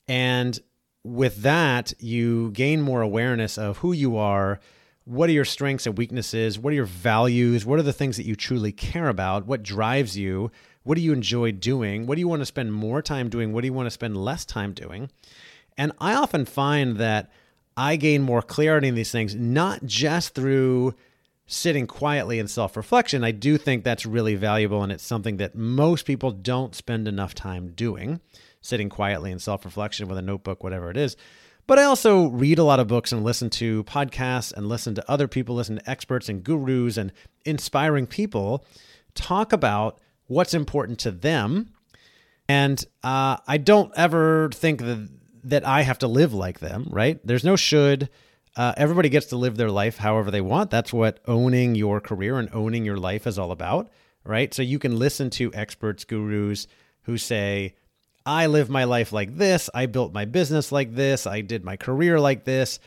And 0.08 0.60
with 1.04 1.44
that, 1.44 1.94
you 2.00 2.52
gain 2.52 2.82
more 2.82 3.02
awareness 3.02 3.58
of 3.58 3.78
who 3.78 3.92
you 3.94 4.18
are. 4.18 4.60
What 5.06 5.30
are 5.30 5.34
your 5.34 5.46
strengths 5.46 5.86
and 5.86 5.98
weaknesses? 5.98 6.58
What 6.58 6.72
are 6.72 6.76
your 6.76 6.86
values? 6.86 7.66
What 7.66 7.78
are 7.78 7.84
the 7.84 7.94
things 7.94 8.18
that 8.18 8.26
you 8.26 8.36
truly 8.36 8.72
care 8.72 9.08
about? 9.08 9.46
What 9.46 9.62
drives 9.62 10.18
you? 10.18 10.52
What 10.84 10.96
do 10.96 11.02
you 11.02 11.14
enjoy 11.14 11.52
doing? 11.52 12.08
What 12.08 12.16
do 12.16 12.22
you 12.22 12.28
want 12.28 12.42
to 12.42 12.46
spend 12.46 12.74
more 12.74 13.02
time 13.02 13.30
doing? 13.30 13.54
What 13.54 13.62
do 13.62 13.68
you 13.68 13.74
want 13.74 13.86
to 13.86 13.92
spend 13.92 14.18
less 14.18 14.46
time 14.46 14.74
doing? 14.74 15.10
And 15.78 15.92
I 16.00 16.16
often 16.16 16.46
find 16.46 16.98
that 16.98 17.32
I 17.78 17.98
gain 17.98 18.24
more 18.24 18.42
clarity 18.42 18.88
in 18.88 18.96
these 18.96 19.12
things, 19.12 19.36
not 19.36 19.86
just 19.86 20.34
through 20.34 20.96
sitting 21.48 21.86
quietly 21.86 22.40
in 22.40 22.48
self 22.48 22.76
reflection, 22.76 23.24
I 23.24 23.32
do 23.32 23.58
think 23.58 23.84
that's 23.84 24.06
really 24.06 24.36
valuable. 24.36 24.82
And 24.82 24.92
it's 24.92 25.04
something 25.04 25.38
that 25.38 25.56
most 25.56 26.06
people 26.06 26.32
don't 26.32 26.74
spend 26.74 27.08
enough 27.08 27.36
time 27.36 27.72
doing, 27.74 28.22
sitting 28.62 28.90
quietly 28.90 29.32
in 29.32 29.40
self 29.40 29.66
reflection 29.66 30.08
with 30.08 30.18
a 30.18 30.24
notebook, 30.24 30.64
whatever 30.64 30.90
it 30.90 30.98
is. 30.98 31.16
But 31.68 31.80
I 31.80 31.84
also 31.84 32.28
read 32.28 32.60
a 32.60 32.64
lot 32.64 32.80
of 32.80 32.88
books 32.88 33.12
and 33.12 33.24
listen 33.24 33.50
to 33.52 33.84
podcasts 33.86 34.54
and 34.54 34.68
listen 34.68 34.96
to 34.96 35.12
other 35.12 35.28
people, 35.28 35.56
listen 35.56 35.78
to 35.78 35.90
experts 35.90 36.30
and 36.30 36.44
gurus 36.44 36.98
and 36.98 37.12
inspiring 37.44 38.06
people 38.06 38.66
talk 39.16 39.52
about 39.52 40.00
what's 40.28 40.54
important 40.54 41.00
to 41.00 41.12
them. 41.12 41.72
And 42.48 42.84
uh, 43.04 43.38
I 43.48 43.58
don't 43.58 43.92
ever 43.96 44.50
think 44.54 44.82
that, 44.82 45.10
that 45.46 45.66
I 45.66 45.82
have 45.82 46.00
to 46.00 46.08
live 46.08 46.34
like 46.34 46.60
them, 46.60 46.88
right? 46.90 47.20
There's 47.26 47.44
no 47.44 47.56
should 47.56 48.10
uh, 48.56 48.74
everybody 48.78 49.10
gets 49.10 49.28
to 49.28 49.36
live 49.36 49.58
their 49.58 49.72
life 49.72 49.98
however 49.98 50.32
they 50.32 50.42
want. 50.42 50.70
That's 50.70 50.94
what 50.94 51.20
owning 51.28 51.76
your 51.76 52.00
career 52.00 52.40
and 52.40 52.50
owning 52.54 52.86
your 52.86 52.98
life 52.98 53.28
is 53.28 53.38
all 53.38 53.52
about, 53.52 53.92
right? 54.24 54.54
So 54.54 54.62
you 54.62 54.80
can 54.80 54.98
listen 54.98 55.30
to 55.32 55.54
experts, 55.54 56.06
gurus 56.06 56.68
who 57.04 57.18
say, 57.18 57.76
I 58.26 58.48
live 58.48 58.70
my 58.70 58.86
life 58.86 59.14
like 59.14 59.38
this. 59.38 59.70
I 59.74 59.86
built 59.86 60.14
my 60.14 60.26
business 60.26 60.72
like 60.72 60.96
this. 60.96 61.28
I 61.28 61.42
did 61.42 61.64
my 61.64 61.78
career 61.78 62.20
like 62.20 62.44
this. 62.44 62.80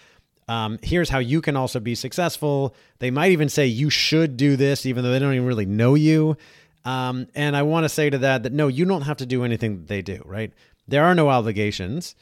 Um, 0.49 0.79
here's 0.83 1.11
how 1.11 1.19
you 1.19 1.41
can 1.41 1.57
also 1.57 1.79
be 1.79 1.95
successful. 1.95 2.75
They 2.99 3.11
might 3.11 3.33
even 3.33 3.49
say 3.49 3.67
you 3.67 3.91
should 3.91 4.37
do 4.37 4.57
this, 4.57 4.87
even 4.87 5.05
though 5.05 5.13
they 5.13 5.19
don't 5.19 5.35
even 5.35 5.47
really 5.47 5.67
know 5.67 5.95
you. 5.95 6.37
Um, 6.85 7.29
and 7.35 7.55
I 7.55 7.63
want 7.63 7.85
to 7.85 7.89
say 7.89 8.09
to 8.09 8.19
that 8.19 8.45
that 8.45 8.53
no, 8.53 8.69
you 8.69 8.85
don't 8.85 9.03
have 9.03 9.19
to 9.19 9.27
do 9.27 9.45
anything 9.45 9.77
that 9.77 9.89
they 9.89 10.01
do, 10.01 10.23
right? 10.25 10.53
There 10.89 11.05
are 11.05 11.15
no 11.15 11.29
obligations. 11.29 12.15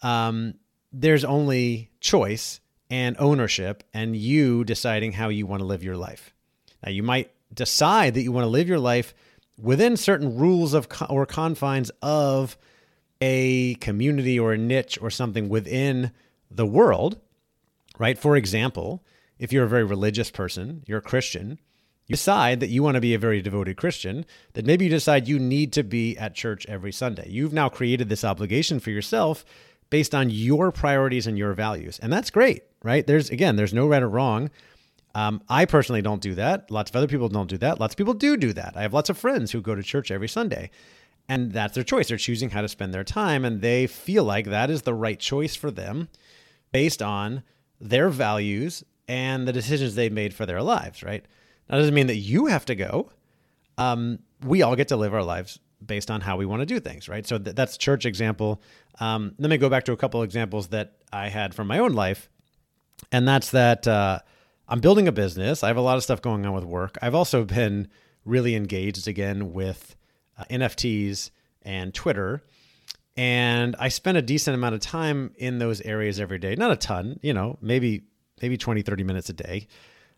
Um, 0.00 0.54
there's 0.92 1.24
only 1.24 1.90
choice 2.00 2.60
and 2.88 3.16
ownership 3.18 3.82
and 3.92 4.14
you 4.14 4.64
deciding 4.64 5.12
how 5.12 5.28
you 5.28 5.46
want 5.46 5.60
to 5.60 5.66
live 5.66 5.82
your 5.82 5.96
life. 5.96 6.32
Now, 6.84 6.92
you 6.92 7.02
might 7.02 7.32
decide 7.52 8.14
that 8.14 8.22
you 8.22 8.32
want 8.32 8.44
to 8.44 8.48
live 8.50 8.68
your 8.68 8.78
life 8.78 9.14
within 9.62 9.96
certain 9.96 10.36
rules 10.36 10.74
of 10.74 10.88
or 11.08 11.24
confines 11.24 11.90
of 12.02 12.58
a 13.20 13.76
community 13.76 14.38
or 14.38 14.52
a 14.52 14.58
niche 14.58 14.98
or 15.00 15.08
something 15.08 15.48
within 15.48 16.10
the 16.50 16.66
world, 16.66 17.18
right? 17.98 18.18
For 18.18 18.36
example, 18.36 19.04
if 19.38 19.52
you're 19.52 19.64
a 19.64 19.68
very 19.68 19.84
religious 19.84 20.30
person, 20.30 20.82
you're 20.86 20.98
a 20.98 21.02
Christian, 21.02 21.60
you 22.06 22.14
decide 22.14 22.60
that 22.60 22.68
you 22.68 22.82
want 22.82 22.96
to 22.96 23.00
be 23.00 23.14
a 23.14 23.18
very 23.18 23.40
devoted 23.40 23.76
Christian, 23.76 24.26
that 24.54 24.66
maybe 24.66 24.86
you 24.86 24.90
decide 24.90 25.28
you 25.28 25.38
need 25.38 25.72
to 25.74 25.84
be 25.84 26.18
at 26.18 26.34
church 26.34 26.66
every 26.66 26.92
Sunday. 26.92 27.28
You've 27.28 27.52
now 27.52 27.68
created 27.68 28.08
this 28.08 28.24
obligation 28.24 28.80
for 28.80 28.90
yourself 28.90 29.44
based 29.88 30.14
on 30.14 30.30
your 30.30 30.72
priorities 30.72 31.26
and 31.26 31.38
your 31.38 31.52
values. 31.52 32.00
And 32.00 32.12
that's 32.12 32.30
great, 32.30 32.64
right? 32.82 33.06
There's, 33.06 33.30
again, 33.30 33.56
there's 33.56 33.74
no 33.74 33.86
right 33.86 34.02
or 34.02 34.08
wrong. 34.08 34.50
Um, 35.14 35.42
I 35.48 35.66
personally 35.66 36.02
don't 36.02 36.22
do 36.22 36.34
that. 36.34 36.70
Lots 36.70 36.90
of 36.90 36.96
other 36.96 37.06
people 37.06 37.28
don't 37.28 37.50
do 37.50 37.58
that. 37.58 37.78
Lots 37.78 37.94
of 37.94 37.98
people 37.98 38.14
do 38.14 38.36
do 38.36 38.52
that. 38.54 38.76
I 38.76 38.82
have 38.82 38.94
lots 38.94 39.10
of 39.10 39.18
friends 39.18 39.52
who 39.52 39.60
go 39.60 39.74
to 39.74 39.82
church 39.82 40.10
every 40.10 40.28
Sunday. 40.28 40.70
And 41.28 41.52
that's 41.52 41.74
their 41.74 41.84
choice. 41.84 42.08
They're 42.08 42.16
choosing 42.16 42.50
how 42.50 42.62
to 42.62 42.68
spend 42.68 42.92
their 42.92 43.04
time, 43.04 43.44
and 43.44 43.60
they 43.60 43.86
feel 43.86 44.24
like 44.24 44.46
that 44.46 44.70
is 44.70 44.82
the 44.82 44.94
right 44.94 45.18
choice 45.18 45.54
for 45.54 45.70
them 45.70 46.08
based 46.72 47.00
on 47.00 47.44
their 47.80 48.08
values 48.08 48.82
and 49.06 49.46
the 49.46 49.52
decisions 49.52 49.94
they've 49.94 50.12
made 50.12 50.34
for 50.34 50.46
their 50.46 50.62
lives, 50.62 51.02
right? 51.02 51.24
That 51.68 51.76
doesn't 51.76 51.94
mean 51.94 52.08
that 52.08 52.16
you 52.16 52.46
have 52.46 52.64
to 52.66 52.74
go. 52.74 53.10
Um, 53.78 54.18
we 54.44 54.62
all 54.62 54.74
get 54.76 54.88
to 54.88 54.96
live 54.96 55.14
our 55.14 55.22
lives 55.22 55.58
based 55.84 56.10
on 56.10 56.20
how 56.20 56.36
we 56.36 56.46
want 56.46 56.60
to 56.60 56.66
do 56.66 56.80
things, 56.80 57.08
right? 57.08 57.26
So 57.26 57.38
th- 57.38 57.56
that's 57.56 57.76
church 57.76 58.04
example. 58.04 58.60
Um, 59.00 59.34
let 59.38 59.50
me 59.50 59.58
go 59.58 59.68
back 59.68 59.84
to 59.84 59.92
a 59.92 59.96
couple 59.96 60.22
examples 60.22 60.68
that 60.68 60.96
I 61.12 61.28
had 61.28 61.54
from 61.54 61.66
my 61.66 61.78
own 61.78 61.92
life, 61.92 62.30
and 63.10 63.26
that's 63.26 63.50
that 63.50 63.86
uh, 63.86 64.20
I'm 64.72 64.80
building 64.80 65.06
a 65.06 65.12
business. 65.12 65.62
I 65.62 65.66
have 65.66 65.76
a 65.76 65.82
lot 65.82 65.98
of 65.98 66.02
stuff 66.02 66.22
going 66.22 66.46
on 66.46 66.54
with 66.54 66.64
work. 66.64 66.96
I've 67.02 67.14
also 67.14 67.44
been 67.44 67.88
really 68.24 68.54
engaged 68.54 69.06
again 69.06 69.52
with 69.52 69.94
uh, 70.38 70.44
NFTs 70.44 71.30
and 71.60 71.92
Twitter. 71.92 72.42
And 73.14 73.76
I 73.78 73.90
spend 73.90 74.16
a 74.16 74.22
decent 74.22 74.54
amount 74.54 74.74
of 74.74 74.80
time 74.80 75.34
in 75.36 75.58
those 75.58 75.82
areas 75.82 76.18
every 76.18 76.38
day. 76.38 76.54
Not 76.54 76.70
a 76.72 76.76
ton, 76.76 77.20
you 77.20 77.34
know, 77.34 77.58
maybe 77.60 78.04
maybe 78.40 78.56
20, 78.56 78.80
30 78.80 79.04
minutes 79.04 79.28
a 79.28 79.34
day, 79.34 79.68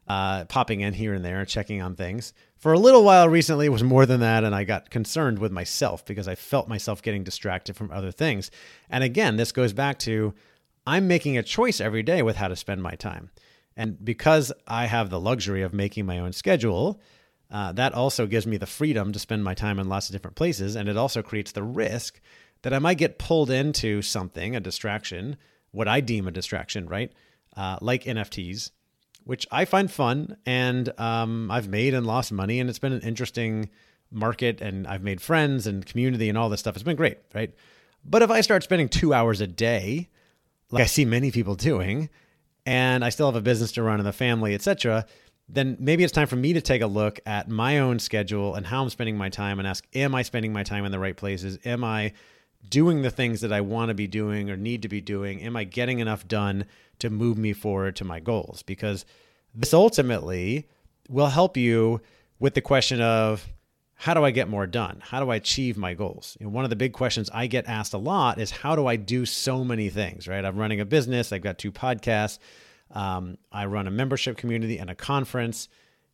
uh, 0.06 0.44
popping 0.44 0.82
in 0.82 0.94
here 0.94 1.14
and 1.14 1.24
there, 1.24 1.44
checking 1.44 1.82
on 1.82 1.96
things. 1.96 2.32
For 2.56 2.72
a 2.72 2.78
little 2.78 3.02
while 3.02 3.28
recently, 3.28 3.66
it 3.66 3.70
was 3.70 3.82
more 3.82 4.06
than 4.06 4.20
that. 4.20 4.44
And 4.44 4.54
I 4.54 4.62
got 4.62 4.88
concerned 4.88 5.40
with 5.40 5.50
myself 5.50 6.06
because 6.06 6.28
I 6.28 6.36
felt 6.36 6.68
myself 6.68 7.02
getting 7.02 7.24
distracted 7.24 7.74
from 7.74 7.90
other 7.90 8.12
things. 8.12 8.52
And 8.88 9.02
again, 9.02 9.34
this 9.34 9.50
goes 9.50 9.72
back 9.72 9.98
to 10.00 10.32
I'm 10.86 11.08
making 11.08 11.36
a 11.36 11.42
choice 11.42 11.80
every 11.80 12.04
day 12.04 12.22
with 12.22 12.36
how 12.36 12.46
to 12.46 12.54
spend 12.54 12.84
my 12.84 12.94
time. 12.94 13.30
And 13.76 14.02
because 14.04 14.52
I 14.66 14.86
have 14.86 15.10
the 15.10 15.20
luxury 15.20 15.62
of 15.62 15.72
making 15.72 16.06
my 16.06 16.18
own 16.18 16.32
schedule, 16.32 17.00
uh, 17.50 17.72
that 17.72 17.92
also 17.92 18.26
gives 18.26 18.46
me 18.46 18.56
the 18.56 18.66
freedom 18.66 19.12
to 19.12 19.18
spend 19.18 19.44
my 19.44 19.54
time 19.54 19.78
in 19.78 19.88
lots 19.88 20.08
of 20.08 20.12
different 20.12 20.36
places. 20.36 20.76
And 20.76 20.88
it 20.88 20.96
also 20.96 21.22
creates 21.22 21.52
the 21.52 21.62
risk 21.62 22.20
that 22.62 22.72
I 22.72 22.78
might 22.78 22.98
get 22.98 23.18
pulled 23.18 23.50
into 23.50 24.00
something, 24.02 24.56
a 24.56 24.60
distraction, 24.60 25.36
what 25.70 25.88
I 25.88 26.00
deem 26.00 26.26
a 26.26 26.30
distraction, 26.30 26.88
right? 26.88 27.12
Uh, 27.56 27.78
like 27.80 28.04
NFTs, 28.04 28.70
which 29.24 29.46
I 29.50 29.64
find 29.64 29.90
fun. 29.90 30.36
And 30.46 30.92
um, 30.98 31.50
I've 31.50 31.68
made 31.68 31.94
and 31.94 32.06
lost 32.06 32.32
money. 32.32 32.60
And 32.60 32.70
it's 32.70 32.78
been 32.78 32.92
an 32.92 33.02
interesting 33.02 33.70
market. 34.10 34.60
And 34.60 34.86
I've 34.86 35.02
made 35.02 35.20
friends 35.20 35.66
and 35.66 35.84
community 35.84 36.28
and 36.28 36.38
all 36.38 36.48
this 36.48 36.60
stuff. 36.60 36.76
It's 36.76 36.84
been 36.84 36.96
great, 36.96 37.18
right? 37.34 37.52
But 38.04 38.22
if 38.22 38.30
I 38.30 38.40
start 38.40 38.62
spending 38.62 38.88
two 38.88 39.12
hours 39.12 39.40
a 39.40 39.46
day, 39.46 40.08
like 40.70 40.84
I 40.84 40.86
see 40.86 41.04
many 41.04 41.30
people 41.30 41.54
doing, 41.54 42.10
and 42.66 43.04
I 43.04 43.10
still 43.10 43.26
have 43.26 43.36
a 43.36 43.42
business 43.42 43.72
to 43.72 43.82
run 43.82 44.00
and 44.00 44.06
the 44.06 44.12
family, 44.12 44.54
etc., 44.54 45.06
then 45.48 45.76
maybe 45.78 46.04
it's 46.04 46.12
time 46.12 46.26
for 46.26 46.36
me 46.36 46.54
to 46.54 46.60
take 46.62 46.80
a 46.80 46.86
look 46.86 47.20
at 47.26 47.48
my 47.50 47.78
own 47.78 47.98
schedule 47.98 48.54
and 48.54 48.64
how 48.64 48.82
I'm 48.82 48.88
spending 48.88 49.18
my 49.18 49.28
time 49.28 49.58
and 49.58 49.68
ask, 49.68 49.86
am 49.94 50.14
I 50.14 50.22
spending 50.22 50.54
my 50.54 50.62
time 50.62 50.86
in 50.86 50.92
the 50.92 50.98
right 50.98 51.16
places? 51.16 51.58
Am 51.66 51.84
I 51.84 52.14
doing 52.70 53.02
the 53.02 53.10
things 53.10 53.42
that 53.42 53.52
I 53.52 53.60
want 53.60 53.90
to 53.90 53.94
be 53.94 54.06
doing 54.06 54.50
or 54.50 54.56
need 54.56 54.82
to 54.82 54.88
be 54.88 55.02
doing? 55.02 55.42
Am 55.42 55.54
I 55.54 55.64
getting 55.64 55.98
enough 55.98 56.26
done 56.26 56.64
to 57.00 57.10
move 57.10 57.36
me 57.36 57.52
forward 57.52 57.96
to 57.96 58.04
my 58.04 58.20
goals? 58.20 58.62
Because 58.62 59.04
this 59.54 59.74
ultimately 59.74 60.66
will 61.10 61.26
help 61.26 61.58
you 61.58 62.00
with 62.38 62.54
the 62.54 62.62
question 62.62 63.02
of 63.02 63.46
how 64.04 64.12
do 64.12 64.22
I 64.22 64.32
get 64.32 64.50
more 64.50 64.66
done? 64.66 65.00
How 65.02 65.24
do 65.24 65.30
I 65.30 65.36
achieve 65.36 65.78
my 65.78 65.94
goals? 65.94 66.36
One 66.38 66.62
of 66.64 66.68
the 66.68 66.76
big 66.76 66.92
questions 66.92 67.30
I 67.32 67.46
get 67.46 67.66
asked 67.66 67.94
a 67.94 67.98
lot 67.98 68.38
is 68.38 68.50
how 68.50 68.76
do 68.76 68.86
I 68.86 68.96
do 68.96 69.24
so 69.24 69.64
many 69.64 69.88
things, 69.88 70.28
right? 70.28 70.44
I'm 70.44 70.58
running 70.58 70.78
a 70.78 70.84
business, 70.84 71.32
I've 71.32 71.40
got 71.40 71.56
two 71.56 71.72
podcasts, 71.72 72.38
um, 72.90 73.38
I 73.50 73.64
run 73.64 73.86
a 73.86 73.90
membership 73.90 74.36
community 74.36 74.76
and 74.76 74.90
a 74.90 74.94
conference, 74.94 75.70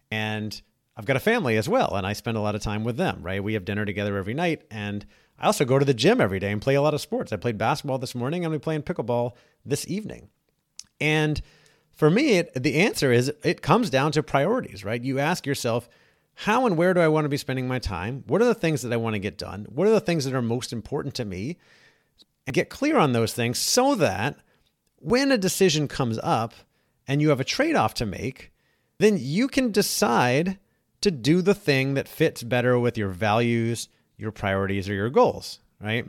and 0.09 0.63
I've 0.97 1.05
got 1.05 1.17
a 1.17 1.21
family 1.21 1.57
as 1.57 1.69
well, 1.69 1.97
and 1.97 2.07
I 2.07 2.13
spend 2.13 2.37
a 2.37 2.41
lot 2.41 2.55
of 2.55 2.63
time 2.63 2.85
with 2.85 2.97
them, 2.97 3.23
right? 3.25 3.43
We 3.43 3.55
have 3.55 3.65
dinner 3.65 3.85
together 3.85 4.17
every 4.17 4.35
night, 4.35 4.63
and 4.71 5.05
I 5.37 5.47
also 5.47 5.65
go 5.65 5.77
to 5.77 5.85
the 5.85 5.93
gym 5.93 6.21
every 6.21 6.39
day 6.39 6.53
and 6.53 6.63
play 6.63 6.77
a 6.77 6.83
lot 6.83 6.95
of 6.95 7.01
sports. 7.01 7.33
I 7.33 7.39
played 7.39 7.59
basketball 7.59 7.99
this 7.99 8.15
morning, 8.15 8.45
and 8.45 8.55
I'm 8.55 8.61
playing 8.61 8.83
pickleball 8.83 9.33
this 9.67 9.85
evening. 9.89 10.29
And 11.01 11.43
for 11.91 12.09
me, 12.09 12.39
it, 12.39 12.55
the 12.55 12.77
answer 12.77 13.11
is 13.11 13.33
it 13.43 13.63
comes 13.63 13.91
down 13.91 14.13
to 14.13 14.23
priorities, 14.23 14.85
right? 14.85 15.03
You 15.03 15.19
ask 15.19 15.45
yourself, 15.45 15.89
how 16.41 16.65
and 16.65 16.79
where 16.79 16.95
do 16.95 17.01
I 17.01 17.09
want 17.09 17.27
to 17.27 17.29
be 17.29 17.37
spending 17.37 17.69
my 17.69 17.79
time? 17.79 18.25
What 18.27 18.41
are 18.41 18.47
the 18.47 18.55
things 18.55 18.81
that 18.81 18.95
I 18.95 18.97
want 18.97 19.13
to 19.13 19.19
get 19.19 19.37
done? 19.37 19.67
What 19.69 19.87
are 19.87 19.91
the 19.93 20.01
things 20.01 20.25
that 20.25 20.33
are 20.33 20.41
most 20.41 20.73
important 20.73 21.15
to 21.17 21.27
me? 21.27 21.59
And 22.47 22.55
get 22.55 22.71
clear 22.71 22.97
on 22.97 23.13
those 23.13 23.35
things 23.35 23.59
so 23.59 23.95
that 23.97 24.37
when 24.97 25.33
a 25.33 25.37
decision 25.37 25.87
comes 25.87 26.19
up 26.23 26.55
and 27.07 27.21
you 27.21 27.29
have 27.29 27.41
a 27.41 27.45
trade 27.45 27.77
off 27.77 27.93
to 27.95 28.07
make, 28.07 28.53
then 28.97 29.19
you 29.21 29.49
can 29.49 29.71
decide 29.71 30.59
to 31.03 31.11
do 31.11 31.43
the 31.43 31.55
thing 31.55 31.93
that 31.93 32.09
fits 32.09 32.43
better 32.43 32.79
with 32.79 32.97
your 32.97 33.11
values, 33.11 33.91
your 34.17 34.33
priorities, 34.33 34.89
or 34.89 34.95
your 34.95 35.11
goals, 35.11 35.59
right? 35.79 36.09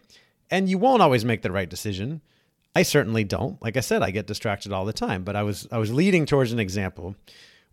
And 0.49 0.69
you 0.69 0.77
won't 0.77 1.01
always 1.01 1.25
make 1.25 1.41
the 1.41 1.51
right 1.51 1.69
decision. 1.69 2.21
I 2.73 2.83
certainly 2.83 3.25
don't. 3.25 3.61
Like 3.61 3.75
I 3.75 3.81
said, 3.81 4.01
I 4.01 4.11
get 4.11 4.27
distracted 4.27 4.71
all 4.71 4.85
the 4.85 4.93
time, 4.93 5.25
but 5.25 5.35
I 5.35 5.43
was 5.43 5.67
I 5.73 5.77
was 5.77 5.93
leading 5.93 6.25
towards 6.25 6.53
an 6.53 6.59
example 6.59 7.17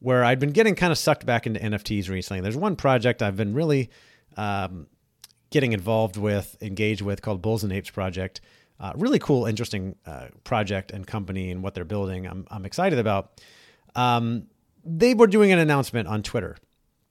where 0.01 0.25
I'd 0.25 0.39
been 0.39 0.51
getting 0.51 0.75
kind 0.75 0.93
of 0.93 0.99
sucked 0.99 1.27
back 1.27 1.47
into 1.47 1.61
NFTs 1.61 2.09
recently. 2.09 2.41
There's 2.41 2.57
one 2.57 2.77
project 2.77 3.23
I've 3.23 3.37
been 3.37 3.55
really 3.55 3.91
um, 4.37 4.87
getting 5.51 5.73
involved 5.73 6.17
with, 6.17 6.57
engaged 6.61 7.03
with, 7.03 7.23
called 7.23 7.43
Bulls 7.43 7.65
and 7.65 7.73
Apes 7.73 7.91
Project. 7.91 8.41
Uh, 8.81 8.93
really 8.97 9.19
cool, 9.19 9.47
interesting 9.47 9.97
uh, 10.07 10.27
project 10.45 10.93
and 10.93 11.07
company 11.07 11.51
and 11.51 11.63
what 11.63 11.75
they're 11.75 11.85
building. 11.85 12.27
I'm, 12.27 12.47
I'm 12.51 12.65
excited 12.65 12.99
about. 12.99 13.41
Um, 13.97 14.47
they 14.85 15.15
were 15.15 15.27
doing 15.27 15.51
an 15.51 15.59
announcement 15.59 16.07
on 16.07 16.23
Twitter 16.23 16.57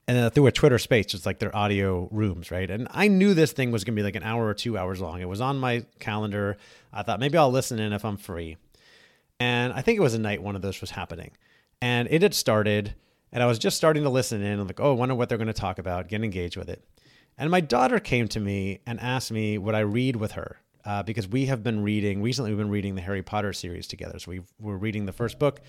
and 0.08 0.16
then 0.18 0.30
through 0.30 0.48
a 0.48 0.52
Twitter 0.54 0.80
space, 0.80 1.08
just 1.08 1.26
like 1.26 1.40
their 1.40 1.54
audio 1.54 2.08
rooms, 2.12 2.50
right? 2.50 2.72
And 2.72 2.88
I 2.92 3.10
knew 3.10 3.34
this 3.34 3.52
thing 3.52 3.72
was 3.72 3.84
going 3.84 3.96
to 3.96 4.00
be 4.00 4.04
like 4.04 4.16
an 4.16 4.24
hour 4.24 4.48
or 4.48 4.54
two 4.54 4.78
hours 4.78 5.02
long. 5.02 5.20
It 5.20 5.28
was 5.28 5.42
on 5.42 5.58
my 5.58 5.86
calendar. 6.00 6.56
I 6.94 7.04
thought 7.04 7.20
maybe 7.20 7.38
I'll 7.38 7.52
listen 7.52 7.80
in 7.80 7.92
if 7.92 8.06
I'm 8.06 8.16
free. 8.16 8.56
And 9.42 9.74
I 9.74 9.82
think 9.82 9.98
it 9.98 10.02
was 10.02 10.14
a 10.14 10.20
night 10.20 10.42
one 10.42 10.56
of 10.56 10.62
those 10.62 10.80
was 10.80 10.92
happening 10.92 11.32
and 11.82 12.08
it 12.10 12.22
had 12.22 12.34
started 12.34 12.96
and 13.32 13.44
I 13.44 13.46
was 13.46 13.60
just 13.60 13.78
starting 13.78 14.04
to 14.04 14.10
listen 14.10 14.42
in. 14.42 14.60
I'm 14.60 14.68
like, 14.68 14.80
oh, 14.80 14.92
I 14.92 14.96
wonder 14.96 15.16
what 15.16 15.30
they're 15.30 15.38
going 15.38 15.48
to 15.48 15.54
talk 15.54 15.80
about, 15.80 16.08
get 16.08 16.24
engaged 16.24 16.58
with 16.58 16.70
it. 16.70 16.84
And 17.38 17.52
my 17.52 17.62
daughter 17.62 18.00
came 18.00 18.28
to 18.30 18.40
me 18.40 18.80
and 18.88 19.00
asked 19.00 19.32
me 19.32 19.58
would 19.58 19.76
I 19.76 19.82
read 19.82 20.16
with 20.16 20.34
her 20.34 20.58
uh, 20.86 21.04
because 21.04 21.28
we 21.28 21.46
have 21.48 21.64
been 21.64 21.84
reading, 21.84 22.22
recently 22.22 22.52
we've 22.52 22.58
been 22.58 22.70
reading 22.70 22.96
the 22.96 23.02
Harry 23.02 23.22
Potter 23.22 23.54
series 23.54 23.88
together. 23.88 24.18
So 24.20 24.32
we 24.32 24.42
we're 24.60 24.78
reading 24.78 25.06
the 25.06 25.12
first 25.12 25.38
book. 25.38 25.62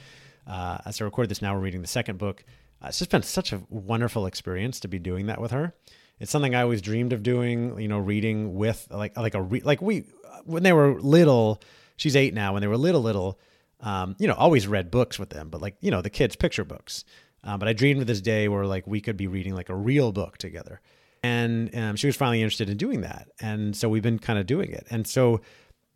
Uh, 0.47 0.79
as 0.87 1.01
I 1.01 1.05
record 1.05 1.29
this 1.29 1.43
now, 1.43 1.55
we're 1.55 1.61
reading 1.61 1.83
the 1.83 1.89
second 1.89 2.19
book. 2.19 2.43
Uh, 2.83 2.87
it's 2.89 2.99
just 2.99 3.11
been 3.11 3.23
such 3.23 3.53
a 3.53 3.61
wonderful 3.69 4.25
experience 4.25 4.81
to 4.81 4.89
be 4.89 4.99
doing 4.99 5.27
that 5.27 5.41
with 5.41 5.51
her. 5.51 5.75
It's 6.21 6.31
something 6.31 6.55
I 6.55 6.63
always 6.63 6.81
dreamed 6.81 7.13
of 7.13 7.23
doing, 7.23 7.79
you 7.79 7.89
know, 7.89 7.99
reading 7.99 8.55
with 8.55 8.89
like 8.91 9.17
like 9.17 9.35
a 9.35 9.43
re- 9.43 9.61
like 9.61 9.83
we 9.83 10.05
when 10.45 10.63
they 10.63 10.73
were 10.73 10.99
little. 11.01 11.61
She's 11.97 12.17
eight 12.17 12.33
now. 12.33 12.53
When 12.53 12.63
they 12.63 12.69
were 12.69 12.77
little, 12.77 13.03
little, 13.03 13.41
um, 13.81 14.17
you 14.19 14.27
know, 14.27 14.35
always 14.35 14.67
read 14.67 14.91
books 14.91 15.19
with 15.19 15.31
them, 15.31 15.49
but 15.51 15.61
like, 15.61 15.77
you 15.81 15.91
know, 15.91 16.03
the 16.03 16.11
kids' 16.11 16.37
picture 16.37 16.65
books. 16.65 17.05
Um, 17.45 17.59
but 17.59 17.69
I 17.69 17.73
dreamed 17.73 18.01
of 18.01 18.07
this 18.07 18.21
day 18.21 18.49
where 18.49 18.67
like 18.67 18.87
we 18.87 19.01
could 19.01 19.17
be 19.17 19.27
reading 19.27 19.55
like 19.55 19.69
a 19.69 19.77
real 19.77 20.13
book 20.13 20.39
together. 20.39 20.81
And 21.23 21.75
um, 21.77 21.97
she 21.97 22.07
was 22.07 22.17
finally 22.17 22.43
interested 22.43 22.69
in 22.69 22.77
doing 22.77 23.01
that. 23.03 23.29
And 23.41 23.77
so 23.77 23.89
we've 23.89 24.03
been 24.03 24.19
kind 24.19 24.39
of 24.39 24.47
doing 24.47 24.71
it. 24.71 24.87
And 24.91 25.07
so 25.07 25.41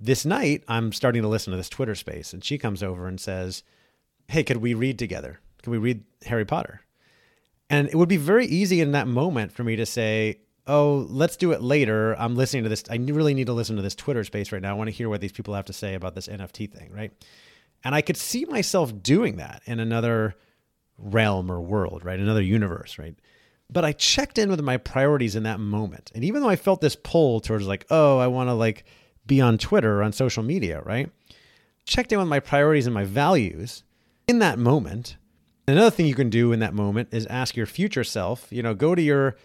this 0.02 0.24
night, 0.24 0.64
I'm 0.66 0.92
starting 0.92 1.22
to 1.22 1.28
listen 1.28 1.52
to 1.52 1.56
this 1.56 1.68
Twitter 1.68 1.94
space, 1.94 2.32
and 2.32 2.42
she 2.42 2.58
comes 2.58 2.82
over 2.82 3.06
and 3.06 3.20
says, 3.20 3.62
Hey, 4.28 4.42
could 4.42 4.56
we 4.56 4.74
read 4.74 4.98
together? 4.98 5.38
Can 5.62 5.70
we 5.70 5.78
read 5.78 6.04
Harry 6.26 6.44
Potter? 6.44 6.80
And 7.70 7.88
it 7.88 7.94
would 7.94 8.08
be 8.08 8.16
very 8.16 8.46
easy 8.46 8.80
in 8.80 8.92
that 8.92 9.06
moment 9.06 9.52
for 9.52 9.62
me 9.62 9.76
to 9.76 9.86
say, 9.86 10.40
Oh, 10.66 11.06
let's 11.08 11.36
do 11.36 11.52
it 11.52 11.62
later. 11.62 12.14
I'm 12.18 12.36
listening 12.36 12.64
to 12.64 12.68
this. 12.68 12.84
I 12.90 12.96
really 12.96 13.34
need 13.34 13.46
to 13.46 13.52
listen 13.52 13.76
to 13.76 13.82
this 13.82 13.94
Twitter 13.94 14.24
space 14.24 14.52
right 14.52 14.62
now. 14.62 14.70
I 14.70 14.74
want 14.74 14.88
to 14.88 14.94
hear 14.94 15.08
what 15.08 15.20
these 15.20 15.32
people 15.32 15.54
have 15.54 15.64
to 15.66 15.72
say 15.72 15.94
about 15.94 16.14
this 16.14 16.28
NFT 16.28 16.70
thing, 16.70 16.90
right? 16.92 17.12
And 17.84 17.94
I 17.94 18.00
could 18.00 18.16
see 18.16 18.44
myself 18.44 19.02
doing 19.02 19.36
that 19.36 19.62
in 19.66 19.80
another 19.80 20.36
realm 20.98 21.50
or 21.50 21.60
world, 21.60 22.04
right? 22.04 22.18
Another 22.18 22.42
universe, 22.42 22.98
right? 22.98 23.16
But 23.70 23.84
I 23.84 23.92
checked 23.92 24.38
in 24.38 24.50
with 24.50 24.60
my 24.60 24.76
priorities 24.76 25.34
in 25.34 25.42
that 25.44 25.58
moment. 25.58 26.12
And 26.14 26.24
even 26.24 26.42
though 26.42 26.48
I 26.48 26.56
felt 26.56 26.80
this 26.80 26.96
pull 26.96 27.40
towards 27.40 27.66
like, 27.66 27.86
oh, 27.90 28.18
I 28.18 28.26
want 28.26 28.48
to 28.48 28.54
like 28.54 28.84
be 29.26 29.40
on 29.40 29.58
Twitter 29.58 29.98
or 29.98 30.02
on 30.02 30.12
social 30.12 30.42
media, 30.42 30.82
right? 30.82 31.10
Checked 31.84 32.12
in 32.12 32.18
with 32.18 32.28
my 32.28 32.40
priorities 32.40 32.86
and 32.86 32.94
my 32.94 33.04
values 33.04 33.82
in 34.28 34.38
that 34.40 34.58
moment. 34.58 35.16
Another 35.66 35.90
thing 35.90 36.06
you 36.06 36.14
can 36.14 36.30
do 36.30 36.52
in 36.52 36.60
that 36.60 36.74
moment 36.74 37.08
is 37.12 37.26
ask 37.26 37.56
your 37.56 37.66
future 37.66 38.04
self, 38.04 38.48
you 38.50 38.62
know, 38.62 38.74
go 38.74 38.94
to 38.94 39.02
your 39.02 39.36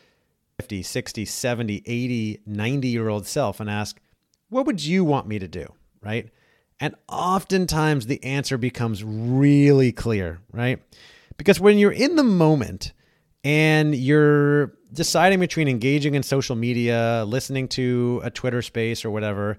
50, 0.60 0.84
60, 0.84 1.26
70, 1.26 1.84
80, 1.86 2.42
90 2.46 2.88
year 2.88 3.08
old 3.08 3.26
self 3.26 3.60
and 3.60 3.70
ask, 3.70 4.00
what 4.50 4.66
would 4.66 4.84
you 4.84 5.04
want 5.04 5.28
me 5.28 5.40
to 5.40 5.48
do? 5.48 5.74
Right. 6.02 6.30
And 6.80 6.96
oftentimes 7.10 8.06
the 8.06 8.24
answer 8.24 8.58
becomes 8.58 9.04
really 9.04 9.92
clear, 9.92 10.40
right? 10.52 10.80
Because 11.38 11.60
when 11.60 11.78
you're 11.78 11.92
in 11.92 12.16
the 12.16 12.24
moment 12.24 12.94
and 13.44 13.96
you're 13.96 14.74
deciding 14.94 15.40
between 15.40 15.68
engaging 15.68 16.16
in 16.16 16.24
social 16.24 16.56
media, 16.56 17.24
listening 17.28 17.68
to 17.70 18.22
a 18.24 18.30
Twitter 18.30 18.62
space 18.62 19.04
or 19.04 19.10
whatever, 19.10 19.58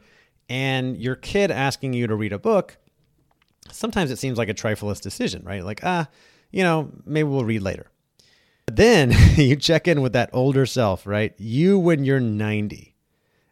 and 0.48 0.96
your 0.96 1.16
kid 1.16 1.50
asking 1.50 1.92
you 1.92 2.06
to 2.06 2.14
read 2.14 2.32
a 2.32 2.38
book, 2.38 2.78
sometimes 3.70 4.10
it 4.10 4.18
seems 4.18 4.38
like 4.38 4.48
a 4.48 4.54
trifleless 4.54 5.00
decision, 5.00 5.42
right? 5.44 5.64
Like, 5.64 5.80
ah, 5.82 6.08
you 6.50 6.62
know, 6.62 6.90
maybe 7.04 7.28
we'll 7.28 7.44
read 7.44 7.62
later. 7.62 7.90
But 8.66 8.76
then 8.76 9.12
you 9.36 9.56
check 9.56 9.88
in 9.88 10.02
with 10.02 10.12
that 10.12 10.30
older 10.32 10.66
self, 10.66 11.06
right? 11.06 11.34
You 11.38 11.78
when 11.78 12.04
you're 12.04 12.20
90 12.20 12.94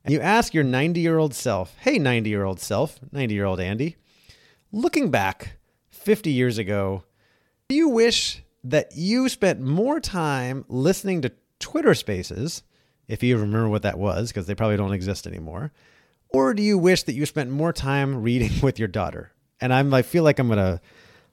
you 0.08 0.20
ask 0.20 0.54
your 0.54 0.64
90 0.64 1.00
year 1.00 1.18
old 1.18 1.34
self, 1.34 1.76
hey, 1.80 1.98
90 1.98 2.30
year 2.30 2.44
old 2.44 2.60
self, 2.60 2.98
90 3.12 3.34
year 3.34 3.44
old 3.44 3.60
Andy, 3.60 3.96
looking 4.72 5.10
back 5.10 5.56
50 5.90 6.30
years 6.30 6.58
ago, 6.58 7.04
do 7.68 7.74
you 7.74 7.88
wish 7.88 8.42
that 8.64 8.92
you 8.94 9.28
spent 9.28 9.60
more 9.60 10.00
time 10.00 10.64
listening 10.68 11.22
to 11.22 11.32
Twitter 11.58 11.94
spaces, 11.94 12.62
if 13.08 13.22
you 13.22 13.36
remember 13.36 13.68
what 13.68 13.82
that 13.82 13.98
was, 13.98 14.28
because 14.28 14.46
they 14.46 14.54
probably 14.54 14.76
don't 14.76 14.92
exist 14.92 15.26
anymore? 15.26 15.72
Or 16.28 16.54
do 16.54 16.62
you 16.62 16.76
wish 16.76 17.04
that 17.04 17.14
you 17.14 17.26
spent 17.26 17.50
more 17.50 17.72
time 17.72 18.22
reading 18.22 18.52
with 18.62 18.78
your 18.78 18.88
daughter? 18.88 19.32
And 19.60 19.72
I'm 19.72 19.92
I 19.94 20.02
feel 20.02 20.22
like 20.22 20.38
I'm 20.38 20.48
gonna 20.48 20.80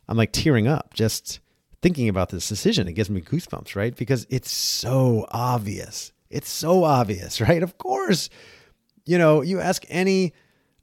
I'm 0.07 0.17
like 0.17 0.31
tearing 0.31 0.67
up 0.67 0.93
just 0.93 1.39
thinking 1.81 2.07
about 2.07 2.29
this 2.29 2.47
decision. 2.47 2.87
It 2.87 2.93
gives 2.93 3.09
me 3.09 3.21
goosebumps, 3.21 3.75
right? 3.75 3.95
Because 3.95 4.25
it's 4.29 4.49
so 4.51 5.27
obvious. 5.31 6.13
It's 6.29 6.49
so 6.49 6.83
obvious, 6.83 7.41
right? 7.49 7.61
Of 7.61 7.77
course 7.77 8.29
you 9.05 9.17
know, 9.17 9.41
you 9.41 9.59
ask 9.59 9.83
any 9.89 10.33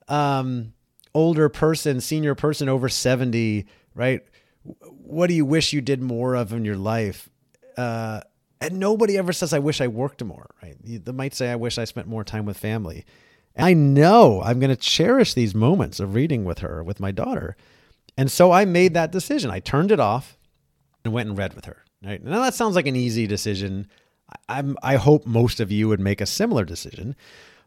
um, 0.09 0.73
older 1.15 1.49
person, 1.49 2.01
senior 2.01 2.35
person 2.35 2.69
over 2.69 2.89
70, 2.89 3.67
right? 3.95 4.23
What 4.63 5.29
do 5.29 5.35
you 5.35 5.45
wish 5.45 5.73
you 5.73 5.81
did 5.81 6.03
more 6.03 6.35
of 6.35 6.53
in 6.53 6.65
your 6.65 6.77
life? 6.77 7.29
Uh, 7.77 8.21
and 8.61 8.79
nobody 8.79 9.17
ever 9.17 9.33
says, 9.33 9.53
I 9.53 9.59
wish 9.59 9.81
I 9.81 9.87
worked 9.87 10.23
more, 10.23 10.51
right? 10.63 10.77
They 10.83 11.13
might 11.13 11.35
say, 11.35 11.51
I 11.51 11.57
wish 11.57 11.79
I 11.79 11.85
spent 11.85 12.09
more 12.09 12.25
time 12.25 12.45
with 12.45 12.59
family. 12.59 13.07
And 13.57 13.67
I 13.67 13.73
know 13.73 14.43
I'm 14.43 14.61
going 14.61 14.71
to 14.71 14.77
cherish 14.77 15.35
these 15.35 15.55
moments 15.55 15.99
of 15.99 16.15
reading 16.15 16.45
with 16.45 16.59
her, 16.59 16.85
with 16.85 17.01
my 17.01 17.11
daughter. 17.11 17.57
And 18.19 18.31
so 18.31 18.53
I 18.53 18.67
made 18.67 18.95
that 18.95 19.13
decision. 19.13 19.51
I 19.51 19.61
turned 19.61 19.91
it 19.91 20.01
off 20.01 20.37
and 21.05 21.15
went 21.15 21.31
and 21.31 21.39
read 21.39 21.55
with 21.55 21.65
her. 21.65 21.85
Right? 22.05 22.23
Now 22.23 22.43
that 22.43 22.55
sounds 22.55 22.77
like 22.77 22.87
an 22.87 22.97
easy 22.97 23.27
decision. 23.27 23.89
I'm, 24.49 24.77
I 24.83 24.97
hope 24.97 25.27
most 25.27 25.61
of 25.61 25.73
you 25.73 25.89
would 25.89 26.01
make 26.01 26.21
a 26.21 26.27
similar 26.27 26.65
decision. 26.65 27.17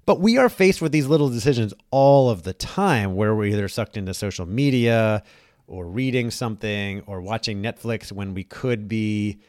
But 0.06 0.20
we 0.20 0.38
are 0.38 0.50
faced 0.50 0.82
with 0.82 0.92
these 0.92 1.08
little 1.08 1.30
decisions 1.30 1.74
all 1.90 2.30
of 2.30 2.44
the 2.44 2.54
time 2.54 3.16
where 3.16 3.34
we're 3.34 3.46
either 3.46 3.68
sucked 3.70 3.96
into 3.96 4.14
social 4.14 4.46
media 4.46 5.24
or 5.68 5.88
reading 5.88 6.30
something 6.30 7.02
or 7.08 7.22
watching 7.22 7.64
Netflix 7.64 8.12
when 8.12 8.34
we 8.34 8.44
could 8.44 8.88
be 8.88 9.40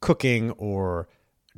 cooking 0.00 0.50
or 0.52 1.08